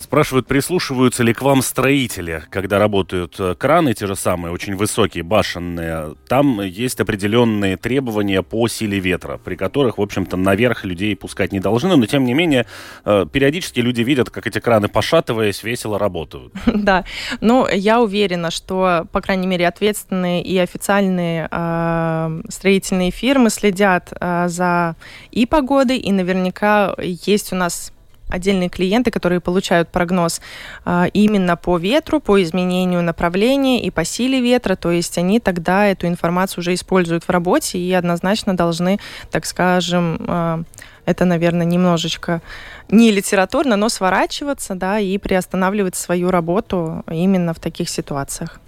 Спрашивают, 0.00 0.46
прислушиваются 0.46 1.22
ли 1.22 1.34
к 1.34 1.42
вам 1.42 1.60
строители, 1.60 2.42
когда 2.48 2.78
работают 2.78 3.38
э, 3.38 3.54
краны, 3.54 3.92
те 3.92 4.06
же 4.06 4.16
самые, 4.16 4.50
очень 4.50 4.74
высокие, 4.74 5.22
башенные. 5.22 6.14
Там 6.26 6.62
есть 6.62 7.00
определенные 7.00 7.76
требования 7.76 8.42
по 8.42 8.66
силе 8.66 8.98
ветра, 8.98 9.36
при 9.36 9.56
которых, 9.56 9.98
в 9.98 10.02
общем-то, 10.02 10.38
наверх 10.38 10.86
людей 10.86 11.14
пускать 11.14 11.52
не 11.52 11.60
должны. 11.60 11.96
Но, 11.96 12.06
тем 12.06 12.24
не 12.24 12.32
менее, 12.32 12.64
э, 13.04 13.26
периодически 13.30 13.80
люди 13.80 14.00
видят, 14.00 14.30
как 14.30 14.46
эти 14.46 14.58
краны, 14.58 14.88
пошатываясь, 14.88 15.62
весело 15.62 15.98
работают. 15.98 16.54
Да, 16.80 17.04
но 17.42 17.68
я 17.68 18.00
уверена, 18.00 18.50
что, 18.50 19.06
по 19.12 19.20
крайней 19.20 19.46
мере, 19.46 19.68
ответственные 19.68 20.42
и 20.42 20.56
официальные 20.56 21.46
э, 21.50 22.40
строительные 22.48 23.10
фирмы 23.10 23.50
следят 23.50 24.10
за 24.18 24.96
и 25.30 25.44
погодой, 25.44 25.98
и 25.98 26.10
наверняка 26.10 26.94
есть 26.98 27.52
у 27.52 27.56
нас 27.56 27.92
отдельные 28.30 28.68
клиенты, 28.68 29.10
которые 29.10 29.40
получают 29.40 29.88
прогноз 29.88 30.40
а, 30.84 31.06
именно 31.12 31.56
по 31.56 31.78
ветру, 31.78 32.20
по 32.20 32.42
изменению 32.42 33.02
направления 33.02 33.82
и 33.82 33.90
по 33.90 34.04
силе 34.04 34.40
ветра, 34.40 34.76
то 34.76 34.90
есть 34.90 35.18
они 35.18 35.40
тогда 35.40 35.86
эту 35.86 36.06
информацию 36.06 36.60
уже 36.60 36.74
используют 36.74 37.24
в 37.24 37.30
работе 37.30 37.78
и 37.78 37.92
однозначно 37.92 38.56
должны, 38.56 38.98
так 39.30 39.46
скажем, 39.46 40.24
а, 40.26 40.62
это, 41.06 41.24
наверное, 41.24 41.66
немножечко 41.66 42.40
не 42.88 43.10
литературно, 43.10 43.76
но 43.76 43.88
сворачиваться, 43.88 44.74
да, 44.74 44.98
и 44.98 45.18
приостанавливать 45.18 45.96
свою 45.96 46.30
работу 46.30 47.02
именно 47.10 47.54
в 47.54 47.58
таких 47.58 47.88
ситуациях. 47.88 48.60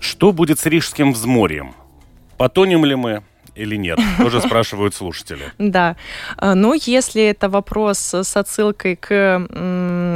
Что 0.00 0.32
будет 0.32 0.58
с 0.58 0.66
Рижским 0.66 1.12
взморьем? 1.12 1.74
Потонем 2.36 2.84
ли 2.84 2.96
мы? 2.96 3.22
Или 3.54 3.76
нет? 3.76 3.98
Тоже 4.18 4.40
спрашивают 4.40 4.94
слушатели. 4.94 5.52
Да. 5.72 5.96
А, 6.36 6.54
Но 6.54 6.68
ну, 6.68 6.74
если 6.74 7.22
это 7.22 7.48
вопрос 7.48 8.14
с 8.14 8.36
отсылкой 8.36 8.96
к 8.96 9.46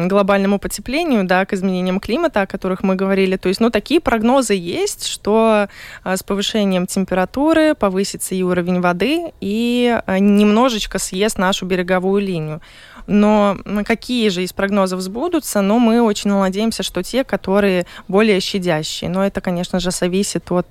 глобальному 0.09 0.59
потеплению, 0.59 1.25
да, 1.25 1.44
к 1.46 1.53
изменениям 1.53 2.01
климата, 2.01 2.42
о 2.42 2.46
которых 2.46 2.83
мы 2.83 2.94
говорили, 2.94 3.37
то 3.37 3.49
есть, 3.49 3.61
ну, 3.61 3.70
такие 3.70 4.01
прогнозы 4.01 4.55
есть, 4.55 5.07
что 5.07 5.68
а, 6.03 6.16
с 6.16 6.22
повышением 6.22 6.87
температуры 6.87 7.75
повысится 7.75 8.35
и 8.35 8.42
уровень 8.42 8.81
воды, 8.81 9.33
и 9.40 9.99
а, 10.07 10.18
немножечко 10.18 10.99
съест 10.99 11.38
нашу 11.38 11.66
береговую 11.66 12.22
линию. 12.22 12.61
Но 13.07 13.57
какие 13.87 14.29
же 14.31 14.42
из 14.42 14.53
прогнозов 14.53 15.01
сбудутся, 15.01 15.61
но 15.61 15.79
мы 15.79 16.03
очень 16.03 16.31
надеемся, 16.31 16.83
что 16.83 17.03
те, 17.03 17.25
которые 17.25 17.87
более 18.09 18.40
щадящие. 18.40 19.11
Но 19.11 19.25
это, 19.25 19.40
конечно 19.40 19.79
же, 19.81 19.90
зависит 19.90 20.51
от 20.51 20.66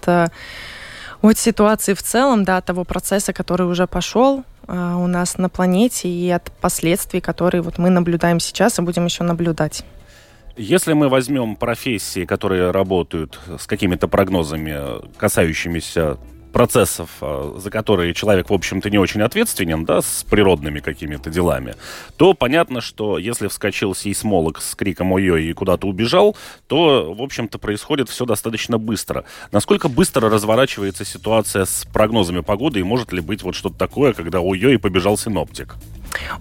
от 1.21 1.37
ситуации 1.37 1.93
в 1.93 2.01
целом, 2.01 2.43
да, 2.43 2.57
от 2.57 2.65
того 2.65 2.83
процесса, 2.83 3.33
который 3.33 3.67
уже 3.67 3.87
пошел 3.87 4.43
э, 4.67 4.95
у 4.95 5.07
нас 5.07 5.37
на 5.37 5.49
планете 5.49 6.09
и 6.09 6.29
от 6.29 6.51
последствий, 6.61 7.21
которые 7.21 7.61
вот 7.61 7.77
мы 7.77 7.89
наблюдаем 7.89 8.39
сейчас 8.39 8.79
и 8.79 8.81
будем 8.81 9.05
еще 9.05 9.23
наблюдать. 9.23 9.83
Если 10.57 10.93
мы 10.93 11.09
возьмем 11.09 11.57
профессии, 11.57 12.25
которые 12.25 12.71
работают 12.71 13.39
с 13.59 13.67
какими-то 13.67 14.07
прогнозами, 14.07 15.01
касающимися 15.17 16.17
процессов, 16.55 17.09
а, 17.19 17.57
за 17.59 17.69
которые 17.69 18.13
человек, 18.13 18.49
в 18.49 18.53
общем-то, 18.53 18.89
не 18.89 18.97
очень 18.97 19.21
ответственен, 19.21 19.83
да, 19.83 20.01
с 20.01 20.23
природными 20.23 20.79
какими-то 20.79 21.29
делами, 21.29 21.75
то 22.15 22.33
понятно, 22.33 22.79
что 22.79 23.17
если 23.17 23.49
вскочил 23.49 23.93
сейсмолог 23.93 24.61
с 24.61 24.73
криком 24.73 25.11
«Ой-ой» 25.11 25.47
и 25.47 25.53
куда-то 25.53 25.85
убежал, 25.85 26.37
то, 26.67 27.13
в 27.13 27.21
общем-то, 27.21 27.59
происходит 27.59 28.07
все 28.07 28.25
достаточно 28.25 28.77
быстро. 28.77 29.25
Насколько 29.51 29.89
быстро 29.89 30.29
разворачивается 30.29 31.03
ситуация 31.03 31.65
с 31.65 31.85
прогнозами 31.91 32.39
погоды, 32.39 32.79
и 32.79 32.83
может 32.83 33.11
ли 33.11 33.19
быть 33.19 33.43
вот 33.43 33.55
что-то 33.55 33.77
такое, 33.77 34.13
когда 34.13 34.39
«Ой-ой» 34.39 34.79
побежал 34.79 35.17
синоптик? 35.17 35.75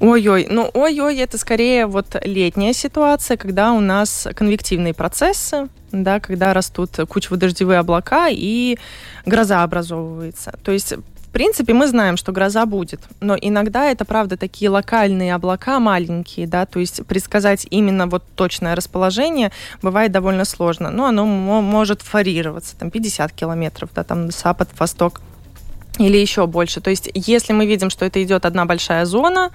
Ой-ой, 0.01 0.47
ну 0.51 0.71
ой-ой, 0.73 1.19
это 1.19 1.39
скорее 1.39 1.87
вот 1.87 2.17
летняя 2.23 2.73
ситуация, 2.73 3.37
когда 3.37 3.73
у 3.73 3.81
нас 3.81 4.29
конвективные 4.35 4.95
процессы, 4.95 5.69
да, 5.93 6.21
когда 6.21 6.55
растут 6.55 6.91
кучево-дождевые 7.09 7.79
облака 7.79 8.29
и 8.31 8.79
гроза 9.27 9.63
образовывается. 9.63 10.55
То 10.63 10.73
есть 10.73 10.95
в 11.35 11.37
принципе, 11.37 11.75
мы 11.75 11.89
знаем, 11.89 12.17
что 12.17 12.31
гроза 12.31 12.65
будет, 12.65 13.01
но 13.21 13.37
иногда 13.41 13.91
это, 13.91 14.05
правда, 14.05 14.37
такие 14.37 14.71
локальные 14.71 15.35
облака 15.35 15.81
маленькие, 15.81 16.47
да, 16.47 16.65
то 16.65 16.79
есть 16.79 17.05
предсказать 17.07 17.67
именно 17.71 18.07
вот 18.07 18.23
точное 18.37 18.77
расположение 18.77 19.51
бывает 19.83 20.13
довольно 20.13 20.45
сложно, 20.45 20.91
но 20.91 21.07
оно 21.07 21.27
может 21.27 22.03
варьироваться, 22.13 22.77
там 22.77 22.93
50 22.93 23.33
километров, 23.33 23.91
да, 23.93 24.05
там 24.05 24.31
запад, 24.31 24.69
восток 24.79 25.23
или 25.99 26.17
еще 26.17 26.47
больше. 26.47 26.81
То 26.81 26.91
есть, 26.91 27.11
если 27.15 27.53
мы 27.53 27.67
видим, 27.67 27.91
что 27.91 28.05
это 28.05 28.23
идет 28.23 28.47
одна 28.47 28.65
большая 28.65 29.05
зона, 29.05 29.51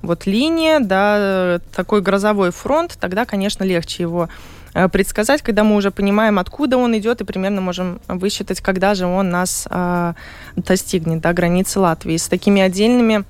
вот 0.00 0.26
линия, 0.26 0.80
да, 0.80 1.60
такой 1.74 2.00
грозовой 2.00 2.50
фронт, 2.50 2.96
тогда, 3.00 3.24
конечно, 3.24 3.62
легче 3.62 4.02
его 4.02 4.28
э, 4.74 4.88
предсказать, 4.88 5.42
когда 5.42 5.64
мы 5.64 5.76
уже 5.76 5.90
понимаем, 5.90 6.38
откуда 6.38 6.76
он 6.76 6.96
идет, 6.98 7.20
и 7.20 7.24
примерно 7.24 7.60
можем 7.60 8.00
высчитать, 8.08 8.60
когда 8.60 8.94
же 8.94 9.06
он 9.06 9.30
нас 9.30 9.68
э, 9.70 10.14
достигнет, 10.56 11.20
да, 11.20 11.32
границы 11.32 11.78
Латвии. 11.78 12.16
С 12.16 12.28
такими 12.28 12.60
отдельными 12.62 13.24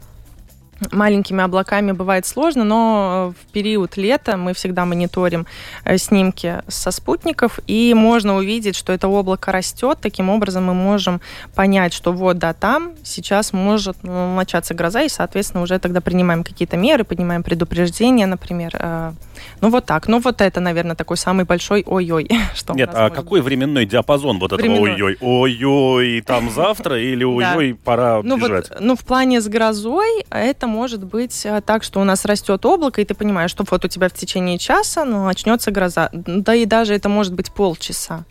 маленькими 0.90 1.42
облаками 1.42 1.92
бывает 1.92 2.26
сложно, 2.26 2.64
но 2.64 3.34
в 3.40 3.52
период 3.52 3.96
лета 3.96 4.36
мы 4.36 4.54
всегда 4.54 4.84
мониторим 4.84 5.46
э, 5.84 5.98
снимки 5.98 6.62
со 6.68 6.90
спутников, 6.90 7.60
и 7.66 7.94
можно 7.94 8.36
увидеть, 8.36 8.76
что 8.76 8.92
это 8.92 9.08
облако 9.08 9.52
растет. 9.52 9.98
Таким 10.00 10.30
образом 10.30 10.64
мы 10.64 10.74
можем 10.74 11.20
понять, 11.54 11.92
что 11.92 12.12
вот, 12.12 12.38
да, 12.38 12.52
там 12.52 12.92
сейчас 13.04 13.52
может 13.52 13.96
ну, 14.02 14.34
начаться 14.34 14.74
гроза, 14.74 15.02
и, 15.02 15.08
соответственно, 15.08 15.62
уже 15.62 15.78
тогда 15.78 16.00
принимаем 16.00 16.44
какие-то 16.44 16.76
меры, 16.76 17.04
поднимаем 17.04 17.42
предупреждения, 17.42 18.26
например. 18.26 18.72
Э, 18.78 19.12
ну, 19.60 19.70
вот 19.70 19.86
так. 19.86 20.08
Ну, 20.08 20.20
вот 20.20 20.40
это, 20.40 20.60
наверное, 20.60 20.96
такой 20.96 21.16
самый 21.16 21.44
большой 21.44 21.84
ой-ой. 21.86 22.28
Что 22.54 22.74
Нет, 22.74 22.90
а 22.92 23.10
какой 23.10 23.40
быть. 23.40 23.46
временной 23.46 23.86
диапазон 23.86 24.38
вот 24.38 24.52
этого 24.52 24.70
ой-ой? 24.70 25.16
Ой-ой, 25.20 26.20
там 26.22 26.50
завтра 26.54 27.00
или 27.00 27.24
ой-ой, 27.24 27.74
пора 27.74 28.22
ну, 28.22 28.36
бежать? 28.36 28.70
Ну, 28.80 28.96
в 28.96 29.04
плане 29.04 29.40
с 29.40 29.48
грозой 29.48 30.24
это 30.30 30.66
может 30.72 31.04
быть 31.04 31.44
э, 31.44 31.60
так, 31.60 31.84
что 31.84 32.00
у 32.00 32.04
нас 32.04 32.24
растет 32.24 32.64
облако, 32.64 33.00
и 33.00 33.04
ты 33.04 33.14
понимаешь, 33.14 33.50
что 33.50 33.64
вот 33.70 33.84
у 33.84 33.88
тебя 33.88 34.08
в 34.08 34.14
течение 34.14 34.58
часа 34.58 35.04
ну, 35.04 35.24
начнется 35.26 35.70
гроза. 35.70 36.08
Да 36.12 36.54
и 36.54 36.64
даже 36.64 36.94
это 36.94 37.08
может 37.08 37.34
быть 37.34 37.52
полчаса. 37.52 38.24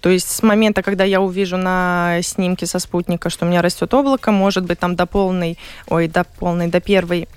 То 0.00 0.08
есть 0.08 0.30
с 0.30 0.42
момента, 0.42 0.82
когда 0.82 1.04
я 1.04 1.20
увижу 1.20 1.56
на 1.56 2.18
снимке 2.22 2.66
со 2.66 2.78
спутника, 2.78 3.30
что 3.30 3.44
у 3.44 3.48
меня 3.48 3.62
растет 3.62 3.92
облако, 3.94 4.32
может 4.32 4.64
быть 4.64 4.78
там 4.78 4.96
до 4.96 5.06
полной, 5.06 5.58
ой, 5.88 6.08
до 6.08 6.24
полной, 6.24 6.68
до 6.68 6.80
первой 6.80 7.28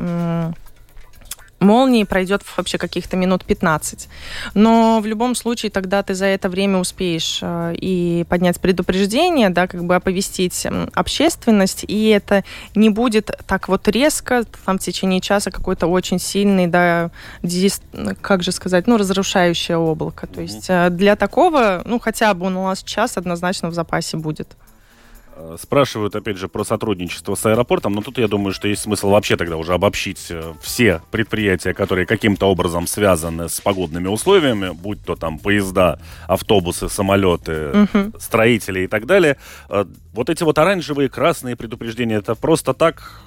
молнии 1.64 2.04
пройдет 2.04 2.42
вообще 2.58 2.78
каких-то 2.78 3.18
минут 3.18 3.46
15. 3.46 4.10
Но 4.54 5.00
в 5.02 5.06
любом 5.06 5.36
случае 5.36 5.72
тогда 5.72 6.04
ты 6.04 6.14
за 6.14 6.26
это 6.26 6.50
время 6.50 6.80
успеешь 6.80 7.40
э, 7.42 7.76
и 7.76 8.26
поднять 8.30 8.60
предупреждение, 8.60 9.50
да, 9.50 9.68
как 9.68 9.84
бы 9.84 9.96
оповестить 9.96 10.68
общественность, 10.94 11.86
и 11.88 12.08
это 12.10 12.44
не 12.76 12.90
будет 12.90 13.32
так 13.48 13.68
вот 13.70 13.88
резко, 13.88 14.44
там 14.66 14.78
в 14.78 14.82
течение 14.82 15.22
часа 15.22 15.52
какой-то 15.52 15.88
очень 15.88 16.20
сильный, 16.20 16.68
да, 16.68 17.12
дис, 17.42 17.82
как 18.22 18.44
же 18.44 18.52
сказать, 18.52 18.88
ну, 18.88 18.98
разрушающее 18.98 19.78
облако. 19.78 20.28
То 20.28 20.42
есть 20.42 20.66
э, 20.70 20.90
для 20.90 21.16
такого, 21.16 21.82
ну, 21.86 22.00
хотя 22.00 22.34
бы 22.34 22.48
у 22.48 22.50
нас 22.50 22.84
час 22.84 23.18
однозначно 23.18 23.70
в 23.70 23.74
запасе 23.74 24.18
будет. 24.18 24.56
Э, 25.36 25.58
спрашивают, 25.60 26.16
опять 26.16 26.38
же, 26.38 26.48
про 26.48 26.64
сотрудничество 26.64 27.36
с 27.36 27.46
аэропортом, 27.46 27.94
но 27.94 28.02
тут 28.02 28.18
я 28.18 28.28
думаю, 28.28 28.54
что 28.54 28.68
есть 28.68 28.84
смысл 28.84 29.10
вообще 29.10 29.36
тогда 29.36 29.58
уже 29.58 29.74
обобщить 29.74 30.28
э, 30.30 30.54
все 30.62 31.02
предприятия, 31.12 31.74
которые 31.74 32.06
каким-то 32.06 32.46
образом 32.46 32.88
связаны 32.88 33.50
с 33.50 33.60
погодными 33.60 34.08
условиями, 34.08 34.72
будь 34.72 35.04
то 35.04 35.16
там 35.16 35.40
поезда, 35.40 36.00
автобусы, 36.28 36.88
самолеты, 36.90 37.70
угу. 37.70 38.20
строители 38.20 38.82
и 38.82 38.88
так 38.88 39.06
далее. 39.06 39.38
Э, 39.70 39.86
вот 40.14 40.30
эти 40.30 40.44
вот 40.44 40.58
оранжевые, 40.58 41.10
красные 41.10 41.56
предупреждения, 41.56 42.16
это 42.18 42.36
просто 42.36 42.74
так 42.74 43.22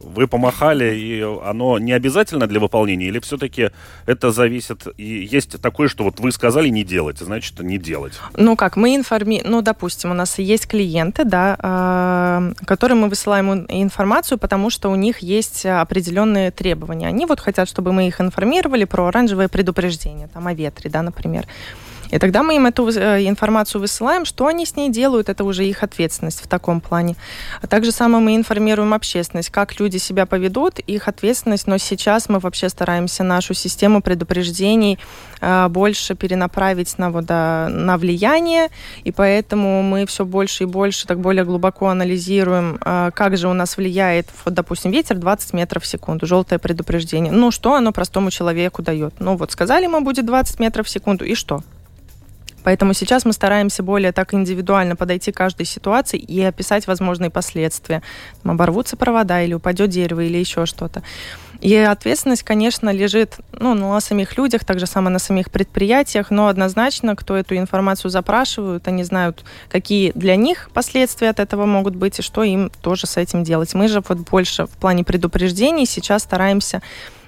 вы 0.00 0.26
помахали, 0.26 0.94
и 0.94 1.20
оно 1.20 1.78
не 1.78 1.92
обязательно 1.92 2.46
для 2.46 2.60
выполнения, 2.60 3.06
или 3.06 3.18
все-таки 3.20 3.70
это 4.06 4.30
зависит, 4.30 4.86
и 4.96 5.28
есть 5.30 5.60
такое, 5.60 5.88
что 5.88 6.04
вот 6.04 6.20
вы 6.20 6.32
сказали 6.32 6.68
не 6.68 6.84
делать, 6.84 7.18
значит 7.18 7.60
не 7.60 7.78
делать? 7.78 8.14
Ну 8.36 8.56
как, 8.56 8.76
мы 8.76 8.94
информируем, 8.94 9.50
ну 9.50 9.62
допустим, 9.62 10.10
у 10.10 10.14
нас 10.14 10.38
есть 10.38 10.66
клиенты, 10.66 11.24
да, 11.24 11.56
э, 11.62 12.64
которым 12.66 13.00
мы 13.00 13.08
высылаем 13.08 13.66
информацию, 13.68 14.38
потому 14.38 14.70
что 14.70 14.90
у 14.90 14.96
них 14.96 15.18
есть 15.18 15.66
определенные 15.66 16.50
требования. 16.50 17.08
Они 17.08 17.26
вот 17.26 17.40
хотят, 17.40 17.68
чтобы 17.68 17.92
мы 17.92 18.08
их 18.08 18.20
информировали 18.20 18.84
про 18.84 19.06
оранжевое 19.06 19.48
предупреждение, 19.48 20.28
там 20.32 20.46
о 20.46 20.54
ветре, 20.54 20.90
да, 20.90 21.02
например. 21.02 21.46
И 22.10 22.18
тогда 22.18 22.42
мы 22.42 22.56
им 22.56 22.66
эту 22.66 22.88
э, 22.88 23.26
информацию 23.26 23.80
высылаем, 23.80 24.24
что 24.24 24.46
они 24.46 24.66
с 24.66 24.76
ней 24.76 24.90
делают, 24.90 25.28
это 25.28 25.44
уже 25.44 25.64
их 25.64 25.82
ответственность 25.82 26.42
в 26.42 26.46
таком 26.46 26.80
плане. 26.80 27.16
А 27.62 27.66
также 27.66 27.92
само 27.92 28.20
мы 28.20 28.36
информируем 28.36 28.94
общественность, 28.94 29.50
как 29.50 29.78
люди 29.80 29.98
себя 29.98 30.26
поведут, 30.26 30.78
их 30.78 31.08
ответственность, 31.08 31.66
но 31.66 31.78
сейчас 31.78 32.28
мы 32.28 32.38
вообще 32.38 32.68
стараемся 32.68 33.24
нашу 33.24 33.54
систему 33.54 34.02
предупреждений 34.02 34.98
э, 35.40 35.68
больше 35.68 36.14
перенаправить 36.14 36.98
на, 36.98 37.10
вот, 37.10 37.28
на 37.28 37.96
влияние, 37.98 38.68
и 39.04 39.12
поэтому 39.12 39.82
мы 39.82 40.06
все 40.06 40.24
больше 40.24 40.64
и 40.64 40.66
больше 40.66 41.06
так 41.06 41.20
более 41.20 41.44
глубоко 41.44 41.88
анализируем, 41.88 42.78
э, 42.84 43.10
как 43.14 43.36
же 43.36 43.48
у 43.48 43.52
нас 43.52 43.76
влияет, 43.76 44.28
вот, 44.44 44.54
допустим, 44.54 44.90
ветер 44.90 45.16
20 45.16 45.52
метров 45.52 45.82
в 45.82 45.86
секунду, 45.86 46.26
желтое 46.26 46.58
предупреждение. 46.58 47.32
Ну, 47.32 47.50
что 47.50 47.74
оно 47.74 47.92
простому 47.92 48.30
человеку 48.30 48.82
дает? 48.82 49.14
Ну, 49.18 49.36
вот 49.36 49.52
сказали 49.52 49.86
мы, 49.86 50.00
будет 50.00 50.26
20 50.26 50.60
метров 50.60 50.86
в 50.86 50.90
секунду, 50.90 51.24
и 51.24 51.34
что? 51.34 51.62
Поэтому 52.66 52.94
сейчас 52.94 53.24
мы 53.24 53.32
стараемся 53.32 53.84
более 53.84 54.10
так 54.10 54.34
индивидуально 54.34 54.96
подойти 54.96 55.30
к 55.30 55.36
каждой 55.36 55.66
ситуации 55.66 56.18
и 56.18 56.42
описать 56.42 56.88
возможные 56.88 57.30
последствия. 57.30 58.02
Там, 58.42 58.50
оборвутся 58.50 58.96
провода 58.96 59.40
или 59.40 59.54
упадет 59.54 59.90
дерево 59.90 60.22
или 60.22 60.36
еще 60.36 60.66
что-то. 60.66 61.04
И 61.60 61.76
ответственность, 61.76 62.42
конечно, 62.42 62.90
лежит 62.90 63.36
ну, 63.52 63.74
на 63.74 64.00
самих 64.00 64.36
людях, 64.36 64.64
так 64.64 64.80
же 64.80 64.86
самое 64.86 65.12
на 65.12 65.20
самих 65.20 65.52
предприятиях, 65.52 66.32
но 66.32 66.48
однозначно, 66.48 67.14
кто 67.14 67.36
эту 67.36 67.56
информацию 67.56 68.10
запрашивают, 68.10 68.88
они 68.88 69.04
знают, 69.04 69.44
какие 69.68 70.10
для 70.16 70.34
них 70.34 70.68
последствия 70.74 71.30
от 71.30 71.38
этого 71.38 71.66
могут 71.66 71.94
быть 71.94 72.18
и 72.18 72.22
что 72.22 72.42
им 72.42 72.72
тоже 72.82 73.06
с 73.06 73.16
этим 73.16 73.44
делать. 73.44 73.74
Мы 73.74 73.86
же 73.86 74.02
вот 74.08 74.18
больше 74.18 74.66
в 74.66 74.70
плане 74.70 75.04
предупреждений 75.04 75.86
сейчас 75.86 76.24
стараемся 76.24 76.82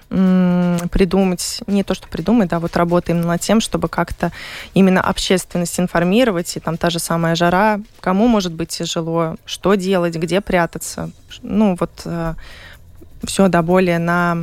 придумать, 0.08 1.60
не 1.66 1.82
то, 1.82 1.94
что 1.94 2.08
придумать, 2.08 2.48
да, 2.48 2.60
вот 2.60 2.76
работаем 2.76 3.20
над 3.20 3.40
тем, 3.40 3.60
чтобы 3.60 3.88
как-то 3.88 4.32
именно 4.72 5.02
общественность 5.02 5.78
информировать, 5.78 6.56
и 6.56 6.60
там 6.60 6.76
та 6.76 6.88
же 6.90 6.98
самая 6.98 7.34
жара, 7.34 7.80
кому 8.00 8.26
может 8.26 8.52
быть 8.52 8.70
тяжело, 8.70 9.36
что 9.44 9.74
делать, 9.74 10.16
где 10.16 10.40
прятаться, 10.40 11.10
ну 11.42 11.76
вот 11.78 11.90
э, 12.04 12.34
все, 13.24 13.48
да, 13.48 13.62
более 13.62 13.98
на 13.98 14.38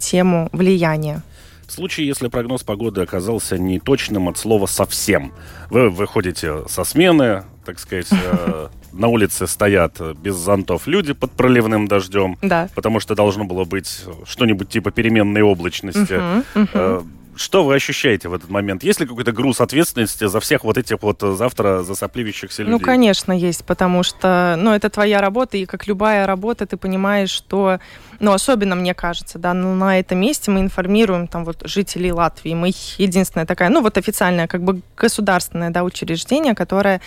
тему 0.00 0.48
влияния. 0.52 1.22
В 1.66 1.72
случае, 1.72 2.06
если 2.06 2.28
прогноз 2.28 2.62
погоды 2.62 3.02
оказался 3.02 3.56
неточным 3.58 4.28
от 4.28 4.36
слова 4.36 4.66
«совсем», 4.66 5.32
вы 5.70 5.90
выходите 5.90 6.68
со 6.68 6.84
смены, 6.84 7.44
так 7.64 7.78
сказать, 7.78 8.08
э, 8.10 8.68
на 8.92 9.08
улице 9.08 9.46
стоят 9.46 10.00
без 10.18 10.34
зонтов 10.34 10.86
люди 10.86 11.12
под 11.12 11.32
проливным 11.32 11.88
дождем, 11.88 12.38
да. 12.42 12.68
потому 12.74 13.00
что 13.00 13.14
должно 13.14 13.44
было 13.44 13.64
быть 13.64 14.04
что-нибудь 14.24 14.68
типа 14.68 14.90
переменной 14.90 15.42
облачности. 15.42 16.14
Uh-huh, 16.14 16.44
uh-huh. 16.54 17.06
Что 17.36 17.64
вы 17.64 17.74
ощущаете 17.74 18.28
в 18.28 18.34
этот 18.34 18.50
момент? 18.50 18.84
Есть 18.84 19.00
ли 19.00 19.06
какой-то 19.06 19.32
груз 19.32 19.60
ответственности 19.60 20.26
за 20.26 20.40
всех 20.40 20.64
вот 20.64 20.78
этих 20.78 21.02
вот 21.02 21.20
завтра 21.20 21.82
засопливающихся 21.82 22.62
ну, 22.62 22.68
людей? 22.68 22.80
Ну, 22.80 22.84
конечно, 22.84 23.32
есть, 23.32 23.64
потому 23.64 24.02
что, 24.02 24.56
ну, 24.58 24.72
это 24.72 24.90
твоя 24.90 25.20
работа, 25.20 25.56
и 25.56 25.66
как 25.66 25.86
любая 25.86 26.26
работа, 26.26 26.66
ты 26.66 26.76
понимаешь, 26.76 27.30
что, 27.30 27.78
ну, 28.20 28.32
особенно, 28.32 28.74
мне 28.76 28.94
кажется, 28.94 29.38
да, 29.38 29.54
на 29.54 29.98
этом 29.98 30.18
месте 30.18 30.50
мы 30.50 30.60
информируем 30.60 31.26
там 31.26 31.44
вот 31.44 31.62
жителей 31.64 32.12
Латвии. 32.12 32.54
Мы 32.54 32.72
единственная 32.98 33.46
такая, 33.46 33.70
ну, 33.70 33.80
вот 33.80 33.98
официальное, 33.98 34.46
как 34.46 34.62
бы 34.62 34.80
государственное, 34.96 35.70
да, 35.70 35.82
учреждение, 35.84 36.54
которое 36.54 37.00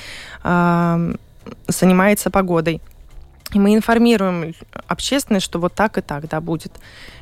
э, 0.44 1.16
занимается 1.68 2.30
погодой. 2.30 2.82
И 3.54 3.60
мы 3.60 3.76
информируем 3.76 4.54
общественность, 4.88 5.46
что 5.46 5.60
вот 5.60 5.74
так 5.74 5.98
и 5.98 6.02
так, 6.02 6.28
да, 6.28 6.42
будет. 6.42 6.74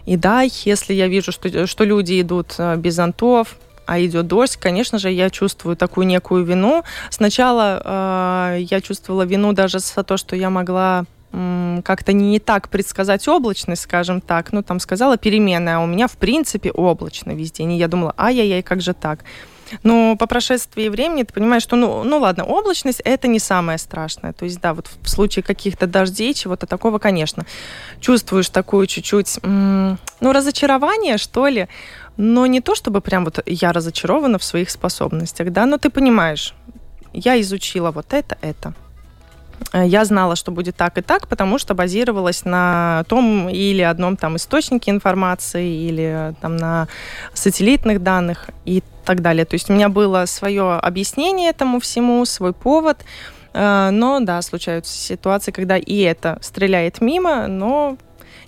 И 0.06 0.18
да, 0.18 0.42
если 0.42 0.94
я 0.94 1.08
вижу, 1.08 1.32
что, 1.32 1.68
что 1.68 1.84
люди 1.84 2.22
идут 2.22 2.56
э, 2.58 2.78
без 2.78 2.96
зонтов, 2.96 3.58
а 3.86 4.00
идет 4.00 4.28
дождь, 4.28 4.58
конечно 4.58 4.98
же, 4.98 5.12
я 5.12 5.30
чувствую 5.30 5.76
такую 5.76 6.08
некую 6.08 6.44
вину. 6.44 6.84
Сначала 7.10 8.56
э, 8.56 8.62
я 8.62 8.82
чувствовала 8.82 9.24
вину 9.24 9.54
даже 9.54 9.80
за 9.80 10.04
то, 10.04 10.18
что 10.18 10.36
я 10.36 10.50
могла 10.50 11.06
как-то 11.84 12.14
не 12.14 12.40
так 12.40 12.70
предсказать 12.70 13.28
облачность, 13.28 13.82
скажем 13.82 14.22
так. 14.22 14.54
Ну, 14.54 14.64
там 14.64 14.80
сказала 14.80 15.18
переменная, 15.18 15.78
а 15.78 15.80
у 15.82 15.86
меня, 15.86 16.08
в 16.08 16.16
принципе, 16.16 16.72
облачно 16.72 17.32
везде. 17.32 17.64
И 17.64 17.74
я 17.74 17.88
думала, 17.88 18.14
ай-яй-яй, 18.18 18.62
как 18.64 18.82
же 18.82 18.94
так? 18.94 19.20
Но 19.84 20.16
по 20.16 20.28
прошествии 20.28 20.90
времени 20.90 21.24
ты 21.24 21.34
понимаешь, 21.34 21.64
что, 21.64 21.76
ну, 21.76 22.04
ну 22.04 22.20
ладно, 22.20 22.46
облачность 22.46 23.02
это 23.04 23.28
не 23.28 23.40
самое 23.40 23.78
страшное. 23.78 24.34
То 24.34 24.46
есть, 24.46 24.60
да, 24.62 24.74
вот 24.74 24.90
в 25.02 25.10
случае 25.10 25.44
каких-то 25.44 25.88
дождей, 25.88 26.34
чего-то 26.34 26.68
такого, 26.68 27.00
конечно, 27.00 27.46
чувствуешь 28.00 28.50
такую 28.50 28.88
чуть-чуть, 28.88 29.40
ну, 29.44 29.98
разочарование, 30.22 31.18
что 31.18 31.48
ли, 31.48 31.68
но 32.18 32.46
не 32.46 32.62
то, 32.62 32.76
чтобы 32.76 33.02
прям 33.02 33.26
вот 33.26 33.40
я 33.46 33.72
разочарована 33.74 34.38
в 34.38 34.44
своих 34.44 34.70
способностях, 34.70 35.52
да, 35.52 35.66
но 35.66 35.78
ты 35.78 35.90
понимаешь, 35.90 36.54
я 37.14 37.40
изучила 37.42 37.92
вот 37.92 38.14
это, 38.14 38.38
это. 38.42 38.74
Э, 39.74 39.86
я 39.86 40.06
знала, 40.06 40.36
что 40.36 40.52
будет 40.52 40.76
так 40.76 40.98
и 40.98 41.02
так, 41.02 41.28
потому 41.28 41.58
что 41.58 41.74
базировалась 41.74 42.46
на 42.46 43.04
том 43.08 43.50
или 43.50 43.82
одном 43.82 44.18
там 44.18 44.36
источнике 44.38 44.92
информации 44.92 45.88
или 45.88 46.36
там 46.42 46.58
на 46.58 46.88
сателлитных 47.34 48.02
данных 48.04 48.50
и 48.66 48.84
так 49.06 49.22
далее. 49.22 49.46
То 49.46 49.56
есть 49.56 49.70
у 49.70 49.74
меня 49.74 49.90
было 49.90 50.26
свое 50.26 50.74
объяснение 50.74 51.50
этому 51.50 51.80
всему, 51.80 52.26
свой 52.26 52.54
повод. 52.54 53.04
Э, 53.54 53.90
но 53.92 54.20
да, 54.20 54.42
случаются 54.42 54.96
ситуации, 54.96 55.52
когда 55.52 55.78
и 55.78 56.00
это 56.00 56.38
стреляет 56.42 57.02
мимо, 57.02 57.48
но 57.48 57.98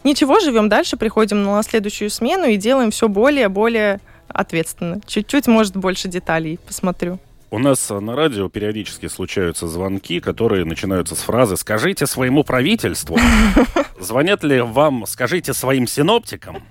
ничего, 0.03 0.39
живем 0.39 0.69
дальше, 0.69 0.97
приходим 0.97 1.43
на 1.43 1.61
следующую 1.63 2.09
смену 2.09 2.45
и 2.45 2.57
делаем 2.57 2.91
все 2.91 3.07
более-более 3.07 3.99
ответственно. 4.27 4.99
Чуть-чуть, 5.05 5.47
может, 5.47 5.75
больше 5.75 6.07
деталей 6.07 6.59
посмотрю. 6.65 7.19
У 7.49 7.60
нас 7.60 7.89
на 7.89 8.13
радио 8.13 8.49
периодически 8.49 9.07
случаются 9.07 9.67
звонки, 9.67 10.19
которые 10.19 10.65
начинаются 10.65 11.15
с 11.15 11.19
фразы 11.19 11.55
«Скажите 11.55 12.05
своему 12.05 12.43
правительству». 12.43 13.17
Звонят 13.99 14.43
ли 14.43 14.60
вам 14.60 15.05
«Скажите 15.07 15.53
своим 15.53 15.88
синоптикам»? 15.88 16.62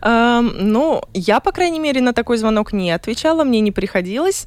Эм, 0.00 0.52
ну, 0.56 1.02
я, 1.12 1.40
по 1.40 1.52
крайней 1.52 1.80
мере, 1.80 2.00
на 2.00 2.14
такой 2.14 2.38
звонок 2.38 2.72
не 2.72 2.90
отвечала, 2.92 3.44
мне 3.44 3.60
не 3.60 3.72
приходилось. 3.72 4.46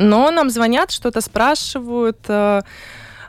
Но 0.00 0.32
нам 0.32 0.50
звонят, 0.50 0.90
что-то 0.90 1.20
спрашивают. 1.20 2.28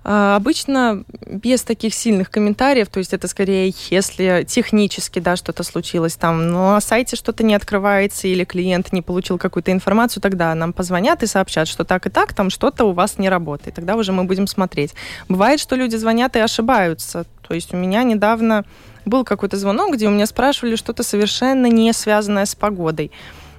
А, 0.04 0.36
обычно 0.36 1.04
без 1.26 1.64
таких 1.64 1.94
сильных 1.94 2.30
комментариев, 2.30 2.90
то 2.90 3.00
есть 3.00 3.14
это 3.14 3.28
скорее, 3.28 3.74
если 3.90 4.46
технически, 4.48 5.20
да, 5.20 5.36
что-то 5.36 5.64
случилось, 5.64 6.16
там 6.16 6.52
на 6.52 6.82
сайте 6.82 7.16
что-то 7.16 7.44
не 7.44 7.56
открывается 7.56 8.28
или 8.28 8.44
клиент 8.44 8.92
не 8.92 9.02
получил 9.02 9.38
какую-то 9.38 9.72
информацию, 9.72 10.22
тогда 10.22 10.54
нам 10.56 10.74
позвонят 10.74 11.24
и 11.24 11.28
сообщат, 11.28 11.68
что 11.68 11.86
так 11.86 12.06
и 12.06 12.10
так, 12.10 12.34
там 12.34 12.50
что-то 12.50 12.86
у 12.86 12.92
вас 12.92 13.18
не 13.18 13.30
работает. 13.30 13.76
Тогда 13.76 13.96
уже 13.96 14.12
мы 14.12 14.26
будем 14.26 14.48
смотреть. 14.48 14.94
Бывает, 15.30 15.60
что 15.60 15.76
люди 15.76 15.96
звонят 15.96 16.36
и 16.36 16.40
ошибаются. 16.40 17.26
То 17.48 17.54
есть 17.54 17.74
у 17.74 17.78
меня 17.78 18.04
недавно 18.04 18.66
был 19.06 19.24
какой-то 19.24 19.58
звонок, 19.58 19.94
где 19.94 20.08
у 20.08 20.12
меня 20.12 20.26
спрашивали 20.26 20.76
что-то 20.76 21.04
совершенно 21.04 21.68
не 21.68 21.94
связанное 21.94 22.46
с 22.46 22.56
погодой. 22.56 23.12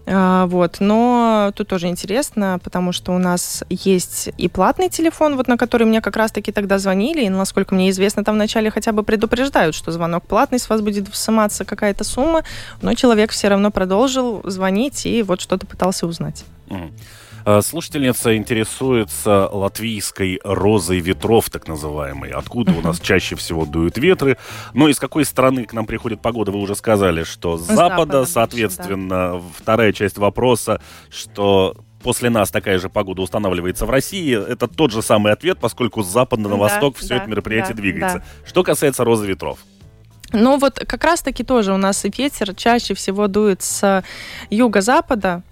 А, 0.07 0.47
вот. 0.47 0.77
Но 0.81 1.53
тут 1.55 1.69
тоже 1.69 1.89
интересно, 1.89 2.61
потому 2.63 2.93
что 2.93 3.13
у 3.13 3.19
нас 3.19 3.65
есть 3.71 4.31
и 4.37 4.49
платный 4.49 4.89
телефон, 4.89 5.37
вот 5.37 5.49
на 5.49 5.57
который 5.57 5.87
мне 5.87 6.01
как 6.01 6.17
раз-таки 6.17 6.53
тогда 6.53 6.79
звонили, 6.79 7.25
и 7.25 7.29
насколько 7.29 7.75
мне 7.75 7.91
известно, 7.91 8.25
там 8.25 8.35
вначале 8.35 8.71
хотя 8.71 8.93
бы 8.93 9.03
предупреждают, 9.03 9.75
что 9.75 9.93
звонок 9.93 10.27
платный, 10.27 10.59
с 10.59 10.69
вас 10.69 10.81
будет 10.81 11.15
сниматься 11.15 11.65
какая-то 11.65 12.05
сумма, 12.05 12.45
но 12.83 12.95
человек 12.95 13.31
все 13.31 13.49
равно 13.49 13.71
продолжил 13.71 14.43
звонить 14.45 15.07
и 15.07 15.23
вот 15.23 15.41
что-то 15.41 15.67
пытался 15.67 16.07
узнать. 16.07 16.45
Mm. 16.69 16.93
Э, 17.47 17.61
слушательница 17.63 18.37
интересуется 18.37 19.49
латвийской 19.53 20.41
розой 20.45 21.01
ветров, 21.01 21.51
так 21.51 21.69
называемой. 21.69 22.31
Откуда 22.31 22.73
у 22.73 22.81
нас 22.81 23.01
чаще 23.01 23.37
всего 23.37 23.67
дуют 23.67 23.99
ветры? 23.99 24.39
Ну, 24.73 24.89
из 24.89 24.99
какой 24.99 25.25
страны 25.25 25.65
к 25.65 25.73
нам 25.73 25.87
приходит 25.87 26.21
погода, 26.21 26.53
вы 26.53 26.61
уже 26.61 26.75
сказали, 26.75 27.25
что 27.25 27.59
с 27.59 27.63
запада, 27.63 27.85
запада 27.87 28.27
соответственно, 28.27 29.09
да. 29.09 29.41
вторая 29.59 29.93
часть 29.93 30.17
вопроса, 30.17 30.81
что 31.11 31.77
после 32.03 32.31
нас 32.31 32.51
такая 32.51 32.79
же 32.79 32.89
погода 32.89 33.23
устанавливается 33.23 33.85
в 33.85 33.91
России, 33.91 34.35
это 34.35 34.67
тот 34.67 34.91
же 34.91 35.03
самый 35.03 35.33
ответ, 35.33 35.59
поскольку 35.59 36.03
с 36.03 36.07
запада 36.07 36.49
на 36.49 36.57
восток 36.57 36.97
все 36.97 37.09
да, 37.09 37.17
это 37.17 37.27
мероприятие 37.29 37.75
да, 37.75 37.81
двигается. 37.81 38.19
Да. 38.19 38.49
Что 38.49 38.63
касается 38.63 39.05
розы 39.05 39.27
ветров. 39.27 39.59
Ну 40.33 40.59
вот 40.59 40.79
как 40.79 41.05
раз-таки 41.05 41.45
тоже 41.45 41.73
у 41.73 41.77
нас 41.77 42.05
ветер 42.05 42.55
чаще 42.55 42.95
всего 42.95 43.29
дует 43.29 43.63
с 43.63 44.03
юго-запада, 44.51 45.43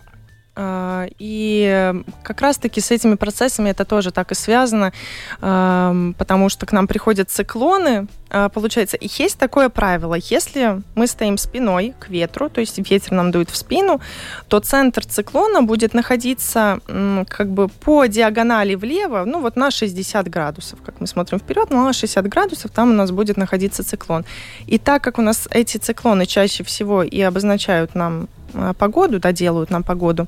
и 0.58 1.94
как 2.22 2.40
раз-таки 2.42 2.80
с 2.80 2.90
этими 2.90 3.14
процессами 3.14 3.70
это 3.70 3.84
тоже 3.84 4.10
так 4.10 4.32
и 4.32 4.34
связано, 4.34 4.92
потому 5.40 6.48
что 6.48 6.66
к 6.66 6.72
нам 6.72 6.86
приходят 6.86 7.30
циклоны. 7.30 8.06
А, 8.35 8.49
получается, 8.49 8.97
есть 8.99 9.38
такое 9.38 9.68
правило, 9.68 10.14
если 10.14 10.81
мы 10.95 11.07
стоим 11.07 11.37
спиной 11.37 11.95
к 11.99 12.09
ветру, 12.09 12.49
то 12.49 12.61
есть 12.61 12.79
ветер 12.79 13.12
нам 13.12 13.31
дует 13.31 13.51
в 13.51 13.57
спину, 13.57 14.01
то 14.49 14.59
центр 14.61 15.05
циклона 15.05 15.62
будет 15.62 15.92
находиться 15.92 16.81
как 17.29 17.51
бы 17.51 17.68
по 17.68 18.07
диагонали 18.07 18.75
влево, 18.75 19.25
ну 19.27 19.40
вот 19.42 19.57
на 19.57 19.71
60 19.71 20.31
градусов. 20.31 20.79
Как 20.83 20.99
мы 20.99 21.07
смотрим 21.07 21.40
вперед, 21.40 21.68
на 21.68 21.92
60 21.92 22.27
градусов 22.27 22.71
там 22.71 22.90
у 22.90 22.95
нас 22.95 23.11
будет 23.11 23.37
находиться 23.37 23.85
циклон. 23.85 24.25
И 24.66 24.79
так 24.79 25.05
как 25.05 25.18
у 25.18 25.23
нас 25.23 25.47
эти 25.51 25.77
циклоны 25.77 26.25
чаще 26.25 26.64
всего 26.64 27.03
и 27.03 27.21
обозначают 27.21 27.95
нам 27.95 28.29
а, 28.55 28.73
погоду, 28.73 29.18
да, 29.18 29.33
делают 29.33 29.68
нам 29.68 29.83
погоду, 29.83 30.27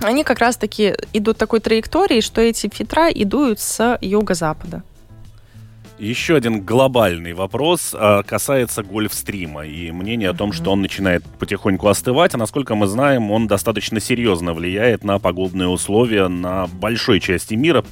они 0.00 0.24
как 0.24 0.38
раз-таки 0.38 0.94
идут 1.12 1.36
такой 1.36 1.60
траекторией, 1.60 2.22
что 2.22 2.40
эти 2.40 2.70
ветра 2.78 3.10
идут 3.10 3.60
с 3.60 3.98
юго-запада. 4.00 4.82
Еще 5.98 6.36
один 6.36 6.60
глобальный 6.60 7.32
вопрос 7.32 7.92
а, 7.92 8.22
касается 8.22 8.84
гольфстрима 8.84 9.66
и 9.66 9.90
мнение 9.90 10.30
о 10.30 10.34
том, 10.34 10.52
что 10.52 10.70
он 10.70 10.80
начинает 10.80 11.24
потихоньку 11.24 11.88
остывать. 11.88 12.34
А 12.34 12.38
насколько 12.38 12.76
мы 12.76 12.86
знаем, 12.86 13.32
он 13.32 13.48
достаточно 13.48 13.98
серьезно 13.98 14.54
влияет 14.54 15.02
на 15.02 15.18
погодные 15.18 15.66
условия 15.68 16.28
на 16.28 16.68
большой 16.68 17.18
части 17.18 17.54
мира. 17.54 17.84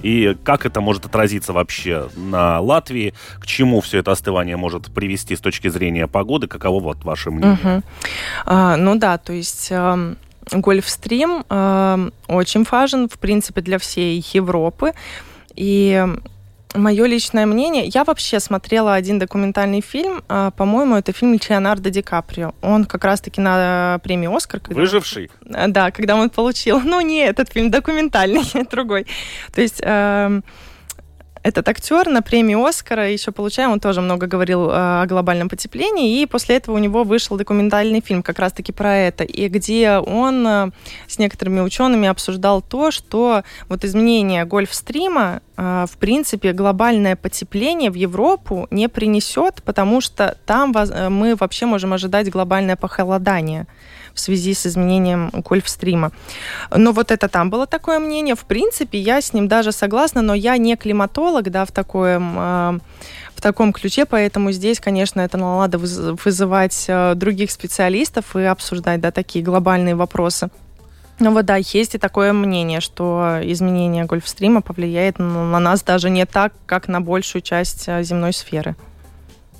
И 0.00 0.34
как 0.44 0.64
это 0.64 0.80
может 0.80 1.04
отразиться 1.04 1.52
вообще 1.52 2.08
на 2.16 2.58
Латвии? 2.60 3.12
К 3.38 3.46
чему 3.46 3.82
все 3.82 3.98
это 3.98 4.12
остывание 4.12 4.56
может 4.56 4.92
привести 4.92 5.36
с 5.36 5.40
точки 5.40 5.68
зрения 5.68 6.06
погоды? 6.06 6.46
Каково 6.46 6.80
вот 6.80 7.04
ваше 7.04 7.30
мнение? 7.30 7.58
Угу. 7.62 7.82
А, 8.46 8.76
ну 8.76 8.96
да, 8.96 9.18
то 9.18 9.32
есть... 9.32 9.68
Э, 9.70 10.14
Гольфстрим 10.50 11.44
э, 11.48 12.10
очень 12.26 12.66
важен, 12.68 13.08
в 13.08 13.16
принципе, 13.20 13.60
для 13.60 13.78
всей 13.78 14.24
Европы. 14.32 14.92
И 15.54 16.04
мое 16.74 17.06
личное 17.06 17.46
мнение, 17.46 17.86
я 17.86 18.04
вообще 18.04 18.40
смотрела 18.40 18.94
один 18.94 19.18
документальный 19.18 19.80
фильм, 19.80 20.22
э, 20.28 20.50
по-моему, 20.56 20.96
это 20.96 21.12
фильм 21.12 21.38
Леонардо 21.48 21.90
Ди 21.90 22.02
Каприо. 22.02 22.54
Он 22.62 22.84
как 22.84 23.04
раз-таки 23.04 23.40
на 23.40 24.00
премии 24.02 24.34
«Оскар». 24.34 24.60
Когда... 24.60 24.80
Выживший? 24.80 25.30
Да, 25.44 25.90
когда 25.90 26.16
он 26.16 26.30
получил. 26.30 26.80
Ну, 26.80 27.00
не 27.00 27.18
этот 27.18 27.52
фильм, 27.52 27.70
документальный, 27.70 28.44
другой. 28.70 29.06
То 29.52 29.60
есть... 29.60 29.80
Э, 29.82 30.40
этот 31.42 31.68
актер 31.68 32.08
на 32.08 32.22
премии 32.22 32.68
Оскара 32.68 33.10
еще 33.10 33.32
получаем, 33.32 33.72
он 33.72 33.80
тоже 33.80 34.00
много 34.00 34.26
говорил 34.26 34.70
э, 34.70 35.02
о 35.02 35.06
глобальном 35.06 35.48
потеплении, 35.48 36.20
и 36.20 36.26
после 36.26 36.56
этого 36.56 36.76
у 36.76 36.78
него 36.78 37.04
вышел 37.04 37.36
документальный 37.36 38.00
фильм 38.00 38.22
как 38.22 38.38
раз-таки 38.38 38.72
про 38.72 38.96
это, 38.96 39.24
и 39.24 39.48
где 39.48 39.98
он 39.98 40.46
э, 40.46 40.70
с 41.08 41.18
некоторыми 41.18 41.60
учеными 41.60 42.08
обсуждал 42.08 42.62
то, 42.62 42.90
что 42.90 43.42
вот 43.68 43.84
изменение 43.84 44.44
гольфстрима, 44.44 45.42
э, 45.56 45.86
в 45.90 45.96
принципе, 45.98 46.52
глобальное 46.52 47.16
потепление 47.16 47.90
в 47.90 47.94
Европу 47.94 48.68
не 48.70 48.88
принесет, 48.88 49.62
потому 49.64 50.00
что 50.00 50.36
там 50.46 50.72
мы 51.10 51.34
вообще 51.34 51.66
можем 51.66 51.92
ожидать 51.92 52.30
глобальное 52.30 52.76
похолодание 52.76 53.66
в 54.14 54.20
связи 54.20 54.54
с 54.54 54.66
изменением 54.66 55.30
гольфстрима. 55.30 56.12
Но 56.70 56.92
вот 56.92 57.10
это 57.10 57.28
там 57.28 57.50
было 57.50 57.66
такое 57.66 57.98
мнение. 57.98 58.34
В 58.34 58.44
принципе, 58.44 58.98
я 58.98 59.20
с 59.20 59.32
ним 59.32 59.48
даже 59.48 59.72
согласна, 59.72 60.22
но 60.22 60.34
я 60.34 60.56
не 60.56 60.76
климатолог, 60.76 61.50
да, 61.50 61.64
в 61.64 61.72
таком 61.72 62.36
э, 62.38 62.78
в 63.34 63.40
таком 63.40 63.72
ключе, 63.72 64.06
поэтому 64.06 64.52
здесь, 64.52 64.78
конечно, 64.78 65.20
это 65.20 65.36
надо 65.36 65.78
вызывать 65.78 66.84
э, 66.86 67.14
других 67.16 67.50
специалистов 67.50 68.36
и 68.36 68.42
обсуждать, 68.42 69.00
да, 69.00 69.10
такие 69.10 69.44
глобальные 69.44 69.96
вопросы. 69.96 70.48
Ну 71.18 71.32
вот 71.32 71.44
да, 71.44 71.56
есть 71.56 71.94
и 71.94 71.98
такое 71.98 72.32
мнение, 72.32 72.80
что 72.80 73.40
изменение 73.42 74.04
гольфстрима 74.04 74.60
повлияет 74.60 75.18
на 75.18 75.58
нас 75.58 75.82
даже 75.82 76.10
не 76.10 76.26
так, 76.26 76.52
как 76.66 76.88
на 76.88 77.00
большую 77.00 77.42
часть 77.42 77.84
э, 77.86 78.02
земной 78.02 78.32
сферы. 78.32 78.76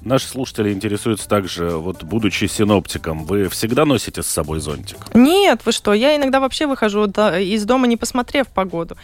Наши 0.05 0.27
слушатели 0.27 0.73
интересуются 0.73 1.29
также, 1.29 1.71
вот 1.71 2.03
будучи 2.03 2.47
синоптиком, 2.47 3.25
вы 3.25 3.49
всегда 3.49 3.85
носите 3.85 4.23
с 4.23 4.27
собой 4.27 4.61
зонтик? 4.61 4.99
Нет, 5.15 5.61
вы 5.65 5.73
что, 5.73 5.93
я 5.93 6.17
иногда 6.17 6.41
вообще 6.41 6.67
выхожу 6.67 7.05
из 7.07 7.65
дома, 7.65 7.87
не 7.87 7.97
посмотрев 7.97 8.49
погоду 8.49 8.97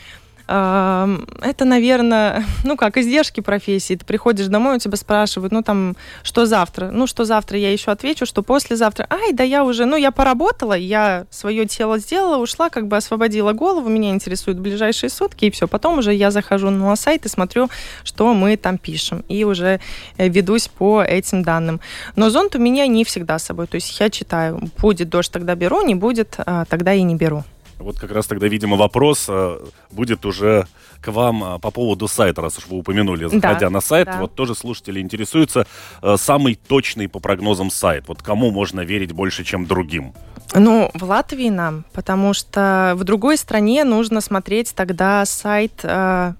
это, 0.49 1.65
наверное, 1.65 2.45
ну 2.65 2.77
как, 2.77 2.97
издержки 2.97 3.41
профессии. 3.41 3.97
Ты 3.97 4.05
приходишь 4.05 4.47
домой, 4.47 4.77
у 4.77 4.79
тебя 4.79 4.97
спрашивают, 4.97 5.53
ну 5.53 5.63
там, 5.63 5.95
что 6.23 6.47
завтра? 6.47 6.91
Ну, 6.91 7.07
что 7.07 7.25
завтра, 7.25 7.59
я 7.59 7.71
еще 7.71 7.91
отвечу, 7.91 8.25
что 8.25 8.43
послезавтра. 8.43 9.07
Ай, 9.11 9.33
да 9.33 9.45
я 9.45 9.63
уже, 9.65 9.85
ну, 9.85 9.97
я 9.97 10.11
поработала, 10.11 10.73
я 10.73 11.27
свое 11.31 11.67
тело 11.67 11.99
сделала, 11.99 12.39
ушла, 12.39 12.71
как 12.71 12.89
бы 12.89 12.97
освободила 12.97 13.53
голову, 13.53 13.89
меня 13.89 14.11
интересуют 14.11 14.59
ближайшие 14.59 15.11
сутки, 15.11 15.45
и 15.45 15.51
все. 15.51 15.69
Потом 15.69 15.99
уже 15.99 16.15
я 16.15 16.31
захожу 16.31 16.71
на 16.71 16.97
сайт 16.97 17.27
и 17.27 17.29
смотрю, 17.29 17.69
что 18.03 18.33
мы 18.33 18.57
там 18.57 18.79
пишем, 18.79 19.25
и 19.29 19.45
уже 19.45 19.81
э, 20.17 20.29
ведусь 20.29 20.69
по 20.69 21.03
этим 21.03 21.43
данным. 21.43 21.81
Но 22.17 22.31
зонт 22.31 22.57
у 22.57 22.59
меня 22.59 22.87
не 22.87 23.05
всегда 23.05 23.39
с 23.39 23.45
собой, 23.45 23.67
то 23.67 23.75
есть 23.75 24.01
я 24.01 24.09
читаю, 24.09 24.61
будет 24.79 25.11
дождь, 25.11 25.31
тогда 25.31 25.55
беру, 25.55 25.83
не 25.83 25.95
будет, 25.95 26.37
а, 26.39 26.65
тогда 26.65 26.95
и 26.95 27.03
не 27.03 27.17
беру. 27.17 27.45
Вот 27.79 27.99
как 27.99 28.11
раз 28.11 28.27
тогда, 28.27 28.49
видимо, 28.49 28.77
вопрос 28.77 29.27
э, 29.29 29.59
будет 29.91 30.27
уже 30.27 30.67
к 31.01 31.09
вам 31.12 31.45
э, 31.45 31.59
по 31.61 31.71
поводу 31.71 32.09
сайта, 32.09 32.43
раз 32.43 32.59
уж 32.59 32.67
вы 32.67 32.79
упомянули, 32.79 33.27
заходя 33.27 33.61
да, 33.61 33.71
на 33.71 33.81
сайт. 33.81 34.07
Да. 34.07 34.21
Вот 34.21 34.35
тоже 34.35 34.55
слушатели 34.55 35.01
интересуются. 35.01 35.67
Э, 36.03 36.17
самый 36.19 36.57
точный 36.57 37.09
по 37.09 37.21
прогнозам 37.21 37.71
сайт. 37.71 38.09
Вот 38.09 38.21
кому 38.21 38.51
можно 38.51 38.81
верить 38.81 39.12
больше, 39.12 39.45
чем 39.45 39.66
другим? 39.66 40.12
Ну, 40.55 40.91
в 40.95 41.05
Латвии 41.05 41.51
нам, 41.51 41.85
потому 41.93 42.33
что 42.33 42.95
в 42.97 43.05
другой 43.05 43.37
стране 43.37 43.85
нужно 43.85 44.22
смотреть 44.22 44.74
тогда 44.74 45.26
сайт 45.26 45.85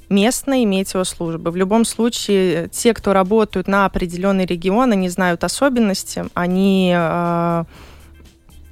местной 0.09 0.65
метеослужбы. 0.65 1.51
В 1.51 1.57
любом 1.57 1.85
случае, 1.85 2.71
те, 2.71 2.95
кто 2.95 3.13
работают 3.13 3.69
на 3.69 3.85
определенный 3.85 4.47
регион, 4.47 4.93
они 4.93 5.11
знают 5.11 5.45
особенности, 5.45 6.25
они 6.33 6.97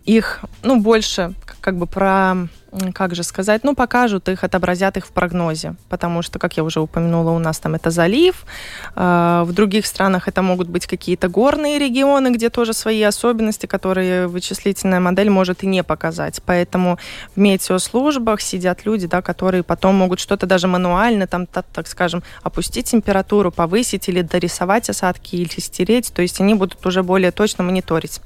их, 0.06 0.40
ну, 0.62 0.80
больше 0.80 1.34
как 1.60 1.76
бы 1.76 1.86
про 1.86 2.48
как 2.94 3.14
же 3.14 3.22
сказать, 3.22 3.64
ну, 3.64 3.74
покажут 3.74 4.28
их, 4.28 4.44
отобразят 4.44 4.96
их 4.96 5.06
в 5.06 5.10
прогнозе, 5.10 5.76
потому 5.88 6.22
что, 6.22 6.38
как 6.38 6.56
я 6.56 6.64
уже 6.64 6.80
упомянула, 6.80 7.30
у 7.30 7.38
нас 7.38 7.58
там 7.58 7.74
это 7.74 7.90
залив, 7.90 8.44
э, 8.94 9.42
в 9.46 9.52
других 9.52 9.86
странах 9.86 10.28
это 10.28 10.42
могут 10.42 10.68
быть 10.68 10.86
какие-то 10.86 11.28
горные 11.28 11.78
регионы, 11.78 12.28
где 12.30 12.50
тоже 12.50 12.72
свои 12.72 13.02
особенности, 13.02 13.66
которые 13.66 14.26
вычислительная 14.26 15.00
модель 15.00 15.30
может 15.30 15.62
и 15.62 15.66
не 15.66 15.82
показать. 15.82 16.42
Поэтому 16.44 16.98
в 17.34 17.40
метеослужбах 17.40 18.40
сидят 18.40 18.84
люди, 18.84 19.06
да, 19.06 19.22
которые 19.22 19.62
потом 19.62 19.94
могут 19.94 20.20
что-то 20.20 20.46
даже 20.46 20.68
мануально, 20.68 21.26
там, 21.26 21.46
так, 21.46 21.66
так 21.72 21.86
скажем, 21.86 22.22
опустить 22.42 22.90
температуру, 22.90 23.50
повысить 23.50 24.08
или 24.08 24.22
дорисовать 24.22 24.90
осадки, 24.90 25.36
или 25.36 25.60
стереть, 25.60 26.12
то 26.12 26.22
есть 26.22 26.40
они 26.40 26.54
будут 26.54 26.84
уже 26.84 27.02
более 27.02 27.30
точно 27.30 27.64
мониторить. 27.64 28.20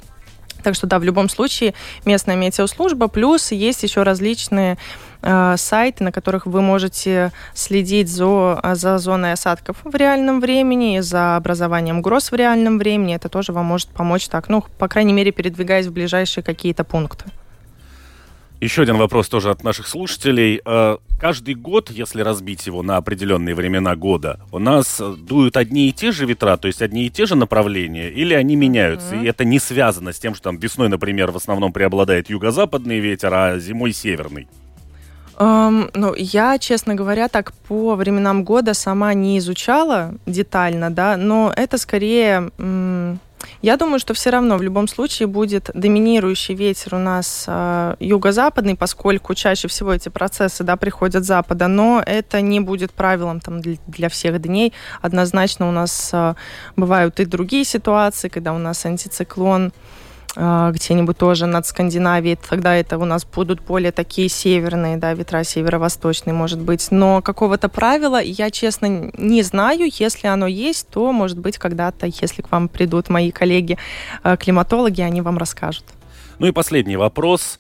Так 0.63 0.75
что 0.75 0.87
да, 0.87 0.99
в 0.99 1.05
любом 1.05 1.29
случае 1.29 1.75
местная 2.05 2.37
метеослужба, 2.37 3.09
плюс 3.09 3.53
есть 3.53 3.83
еще 3.83 4.03
различные 4.03 4.79
э, 5.23 5.55
сайты, 5.57 6.05
на 6.05 6.13
которых 6.13 6.47
вы 6.47 6.61
можете 6.63 7.33
следить 7.55 8.09
за, 8.09 8.61
за 8.75 8.99
зоной 8.99 9.33
осадков 9.33 9.77
в 9.85 9.95
реальном 9.95 10.41
времени, 10.41 11.01
за 11.01 11.37
образованием 11.37 12.03
гроз 12.03 12.31
в 12.31 12.35
реальном 12.35 12.79
времени. 12.79 13.15
Это 13.15 13.29
тоже 13.29 13.53
вам 13.53 13.67
может 13.67 13.89
помочь 13.89 14.29
так, 14.29 14.49
ну, 14.49 14.65
по 14.79 14.89
крайней 14.89 15.13
мере, 15.13 15.33
передвигаясь 15.33 15.87
в 15.87 15.93
ближайшие 15.93 16.45
какие-то 16.45 16.85
пункты. 16.85 17.25
Еще 18.61 18.83
один 18.83 18.99
вопрос 18.99 19.29
тоже 19.29 19.51
от 19.51 19.65
наших 19.65 19.89
слушателей. 19.89 20.61
Э, 20.67 20.99
каждый 21.19 21.55
год, 21.55 21.91
если 21.91 22.21
разбить 22.21 22.67
его 22.67 22.83
на 22.83 22.99
определенные 22.99 23.55
времена 23.55 23.97
года, 23.97 24.39
у 24.53 24.59
нас 24.59 25.01
дуют 25.01 25.57
одни 25.57 25.89
и 25.89 25.93
те 25.93 26.13
же 26.13 26.27
ветра, 26.27 26.59
то 26.59 26.69
есть 26.69 26.83
одни 26.83 27.07
и 27.07 27.11
те 27.11 27.25
же 27.25 27.37
направления, 27.37 28.11
или 28.11 28.35
они 28.35 28.57
меняются? 28.57 29.15
Mm-hmm. 29.15 29.25
И 29.25 29.29
это 29.29 29.47
не 29.47 29.59
связано 29.59 30.13
с 30.13 30.19
тем, 30.19 30.35
что 30.35 30.45
там 30.45 30.59
весной, 30.59 30.91
например, 30.91 31.31
в 31.31 31.37
основном 31.37 31.73
преобладает 31.73 32.29
юго-западный 32.29 33.01
ветер, 33.01 33.33
а 33.33 33.59
зимой 33.59 33.95
северный. 33.95 34.47
Um, 35.39 35.91
ну, 35.95 36.15
я, 36.15 36.59
честно 36.59 36.95
говоря, 36.95 37.29
так 37.29 37.55
по 37.67 37.95
временам 37.95 38.45
года 38.45 38.75
сама 38.75 39.15
не 39.15 39.39
изучала 39.39 40.13
детально, 40.27 40.91
да, 40.91 41.17
но 41.17 41.51
это 41.57 41.79
скорее 41.79 42.51
я 43.63 43.77
думаю, 43.77 43.99
что 43.99 44.15
все 44.15 44.31
равно 44.31 44.57
в 44.57 44.63
любом 44.63 44.89
случае 44.89 45.27
будет 45.27 45.71
доминирующий 45.75 46.55
ветер 46.55 46.95
у 46.95 46.99
нас 46.99 47.45
э, 47.47 47.97
юго-западный, 48.01 48.77
поскольку 48.77 49.35
чаще 49.35 49.69
всего 49.69 49.93
эти 49.93 50.09
процессы 50.09 50.65
да, 50.65 50.77
приходят 50.77 51.25
с 51.25 51.27
запада, 51.27 51.69
но 51.69 52.03
это 52.05 52.41
не 52.41 52.61
будет 52.61 52.93
правилом 52.93 53.41
там, 53.41 53.61
для, 53.61 54.09
всех 54.09 54.41
дней. 54.41 54.73
Однозначно 55.03 55.69
у 55.69 55.73
нас 55.73 56.11
э, 56.13 56.35
бывают 56.77 57.21
и 57.21 57.25
другие 57.25 57.65
ситуации, 57.65 58.29
когда 58.29 58.53
у 58.53 58.59
нас 58.59 58.85
антициклон 58.87 59.73
где-нибудь 60.37 61.19
тоже 61.19 61.47
над 61.47 61.67
Скандинавией, 61.67 62.37
тогда 62.37 62.77
это 62.77 62.99
у 62.99 63.05
нас 63.05 63.25
будут 63.25 63.61
более 63.63 63.91
такие 63.91 64.29
северные, 64.29 64.97
да, 64.97 65.13
ветра 65.13 65.43
северо-восточные, 65.43 66.35
может 66.35 66.61
быть. 66.61 66.89
Но 66.91 67.21
какого-то 67.21 67.69
правила 67.69 68.23
я, 68.23 68.51
честно, 68.51 69.11
не 69.19 69.43
знаю. 69.43 69.91
Если 69.93 70.29
оно 70.29 70.47
есть, 70.47 70.89
то, 70.89 71.11
может 71.13 71.39
быть, 71.39 71.59
когда-то, 71.59 72.07
если 72.07 72.43
к 72.43 72.53
вам 72.53 72.69
придут 72.69 73.09
мои 73.09 73.33
коллеги-климатологи, 73.33 75.01
они 75.01 75.21
вам 75.21 75.37
расскажут. 75.37 75.85
Ну 76.39 76.47
и 76.47 76.53
последний 76.53 76.97
вопрос. 76.97 77.59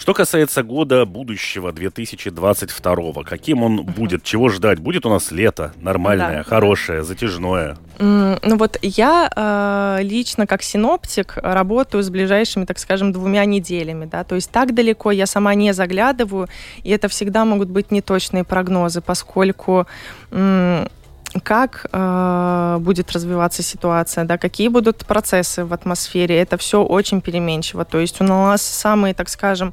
Что 0.00 0.14
касается 0.14 0.62
года 0.62 1.04
будущего 1.04 1.72
2022, 1.72 3.22
каким 3.22 3.62
он 3.62 3.84
будет, 3.84 4.24
чего 4.24 4.48
ждать? 4.48 4.78
Будет 4.78 5.04
у 5.04 5.10
нас 5.10 5.30
лето 5.30 5.74
нормальное, 5.76 6.38
да. 6.38 6.42
хорошее, 6.42 7.04
затяжное? 7.04 7.76
Ну 7.98 8.56
вот 8.56 8.78
я 8.80 9.30
э, 9.36 10.02
лично 10.02 10.46
как 10.46 10.62
синоптик 10.62 11.36
работаю 11.36 12.02
с 12.02 12.08
ближайшими, 12.08 12.64
так 12.64 12.78
скажем, 12.78 13.12
двумя 13.12 13.44
неделями, 13.44 14.06
да, 14.06 14.24
то 14.24 14.36
есть 14.36 14.50
так 14.50 14.72
далеко 14.74 15.10
я 15.10 15.26
сама 15.26 15.54
не 15.54 15.74
заглядываю, 15.74 16.48
и 16.82 16.88
это 16.88 17.08
всегда 17.08 17.44
могут 17.44 17.68
быть 17.68 17.90
неточные 17.90 18.44
прогнозы, 18.44 19.02
поскольку 19.02 19.86
как 21.44 21.86
э, 21.92 22.78
будет 22.80 23.12
развиваться 23.12 23.62
ситуация, 23.62 24.24
да, 24.24 24.38
какие 24.38 24.68
будут 24.68 25.06
процессы 25.06 25.64
в 25.64 25.72
атмосфере, 25.72 26.36
это 26.40 26.56
все 26.56 26.82
очень 26.82 27.20
переменчиво. 27.20 27.84
То 27.84 27.98
есть 27.98 28.20
у 28.20 28.24
нас 28.24 28.62
самые, 28.62 29.14
так 29.14 29.28
скажем, 29.28 29.72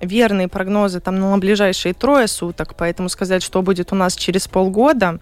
верные 0.00 0.48
прогнозы 0.48 1.00
там 1.00 1.18
на 1.18 1.36
ближайшие 1.38 1.94
трое 1.94 2.26
суток, 2.26 2.74
поэтому 2.74 3.08
сказать, 3.08 3.42
что 3.42 3.62
будет 3.62 3.92
у 3.92 3.96
нас 3.96 4.16
через 4.16 4.48
полгода, 4.48 5.18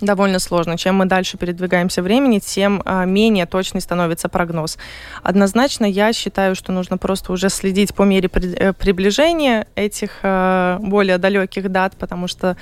довольно 0.00 0.38
сложно. 0.38 0.76
Чем 0.76 0.96
мы 0.96 1.06
дальше 1.06 1.36
передвигаемся 1.36 2.02
времени, 2.02 2.38
тем 2.38 2.82
а, 2.84 3.04
менее 3.04 3.46
точный 3.46 3.80
становится 3.80 4.28
прогноз. 4.28 4.78
Однозначно 5.22 5.84
я 5.84 6.12
считаю, 6.12 6.54
что 6.54 6.72
нужно 6.72 6.98
просто 6.98 7.32
уже 7.32 7.48
следить 7.48 7.94
по 7.94 8.02
мере 8.02 8.30
э, 8.32 8.72
приближения 8.72 9.66
этих 9.74 10.20
а, 10.22 10.78
более 10.80 11.18
далеких 11.18 11.70
дат, 11.70 11.96
потому 11.96 12.28
что 12.28 12.56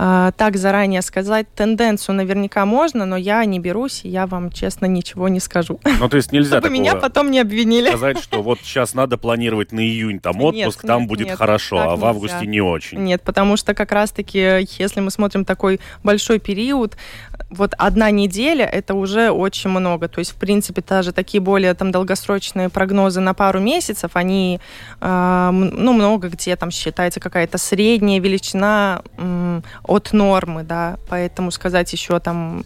а, 0.00 0.30
так 0.30 0.56
заранее 0.56 1.02
сказать 1.02 1.52
тенденцию 1.52 2.14
наверняка 2.14 2.64
можно, 2.64 3.04
но 3.04 3.16
я 3.16 3.44
не 3.44 3.58
берусь, 3.58 4.04
и 4.04 4.08
я 4.08 4.28
вам 4.28 4.52
честно 4.52 4.86
ничего 4.86 5.28
не 5.28 5.40
скажу. 5.40 5.80
Ну, 5.98 6.08
то 6.08 6.16
есть 6.16 6.30
нельзя 6.30 6.60
Чтобы 6.60 6.70
меня 6.70 6.94
потом 6.94 7.32
не 7.32 7.40
обвинили. 7.40 7.88
Сказать, 7.88 8.22
что 8.22 8.40
вот 8.40 8.60
сейчас 8.62 8.94
надо 8.94 9.18
планировать 9.18 9.72
на 9.72 9.80
июнь 9.80 10.20
там 10.20 10.40
отпуск, 10.40 10.84
нет, 10.84 10.86
там 10.86 11.00
нет, 11.00 11.08
будет 11.08 11.26
нет, 11.26 11.36
хорошо, 11.36 11.80
а 11.80 11.96
в 11.96 12.04
августе 12.04 12.46
не 12.46 12.60
очень. 12.60 12.98
Нет, 12.98 13.22
потому 13.22 13.56
что 13.56 13.74
как 13.74 13.90
раз-таки, 13.90 14.68
если 14.78 15.00
мы 15.00 15.10
смотрим 15.10 15.44
такой 15.44 15.80
большой 16.04 16.38
период, 16.38 16.67
вот 16.72 17.74
одна 17.78 18.10
неделя 18.10 18.66
это 18.66 18.94
уже 18.94 19.30
очень 19.30 19.70
много. 19.70 20.08
То 20.08 20.18
есть, 20.18 20.32
в 20.32 20.34
принципе, 20.36 20.82
даже 20.86 21.12
такие 21.12 21.40
более 21.40 21.74
там 21.74 21.90
долгосрочные 21.90 22.68
прогнозы 22.68 23.20
на 23.20 23.34
пару 23.34 23.60
месяцев, 23.60 24.10
они 24.14 24.60
э, 25.00 25.50
ну, 25.52 25.92
много 25.92 26.28
где 26.28 26.56
там 26.56 26.70
считается 26.70 27.20
какая-то 27.20 27.58
средняя 27.58 28.20
величина 28.20 29.02
э, 29.16 29.60
от 29.84 30.12
нормы, 30.12 30.62
да, 30.62 30.98
поэтому 31.08 31.50
сказать 31.50 31.92
еще 31.92 32.18
там 32.20 32.64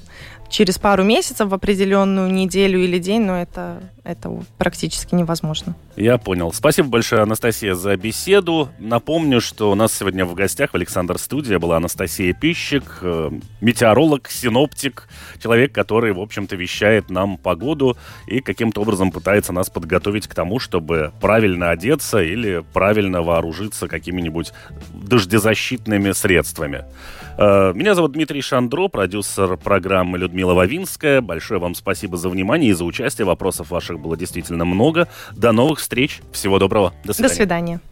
через 0.53 0.78
пару 0.78 1.03
месяцев 1.03 1.48
в 1.48 1.55
определенную 1.55 2.30
неделю 2.30 2.78
или 2.78 2.98
день, 2.98 3.22
но 3.22 3.40
это, 3.40 3.82
это 4.05 4.30
практически 4.59 5.14
невозможно. 5.14 5.74
Я 5.96 6.18
понял. 6.18 6.53
Спасибо 6.53 6.88
большое, 6.88 7.22
Анастасия, 7.22 7.74
за 7.74 7.96
беседу. 7.96 8.68
Напомню, 8.78 9.40
что 9.40 9.72
у 9.72 9.74
нас 9.74 9.92
сегодня 9.92 10.24
в 10.24 10.34
гостях 10.34 10.70
в 10.72 10.74
Александр 10.74 11.18
Студия 11.18 11.59
была 11.59 11.78
Анастасия 11.78 12.34
Пищик, 12.34 12.98
э, 13.00 13.30
метеоролог, 13.61 14.28
синоптик, 14.28 15.09
человек, 15.42 15.72
который, 15.72 16.12
в 16.12 16.20
общем-то, 16.20 16.55
вещает 16.55 17.11
нам 17.11 17.38
погоду 17.38 17.96
и 18.26 18.40
каким-то 18.40 18.82
образом 18.82 19.11
пытается 19.11 19.53
нас 19.53 19.70
подготовить 19.70 20.28
к 20.28 20.34
тому, 20.34 20.59
чтобы 20.59 21.12
правильно 21.20 21.70
одеться 21.70 22.22
или 22.22 22.62
правильно 22.74 23.22
вооружиться 23.22 23.88
какими-нибудь 23.88 24.53
дождезащитными 24.92 26.12
средствами. 26.12 26.84
Э, 27.39 27.72
меня 27.74 27.95
зовут 27.95 28.12
Дмитрий 28.12 28.43
Шандро, 28.43 28.89
продюсер 28.89 29.57
программы 29.57 30.18
Людмила 30.18 30.55
Вавинская. 30.55 31.20
Большое 31.20 31.61
вам 31.61 31.74
спасибо 31.74 32.16
за 32.16 32.28
внимание 32.28 32.70
и 32.70 32.74
за 32.74 32.85
участие. 32.85 33.26
Вопросов 33.26 33.70
ваших 33.70 34.01
было 34.01 34.16
действительно 34.16 34.64
много. 34.64 35.09
До 35.37 35.53
новых 35.53 35.78
встреч. 35.80 36.20
Всего 36.33 36.59
доброго. 36.59 36.93
До 37.05 37.12
свидания. 37.12 37.28
До 37.28 37.35
свидания. 37.35 37.80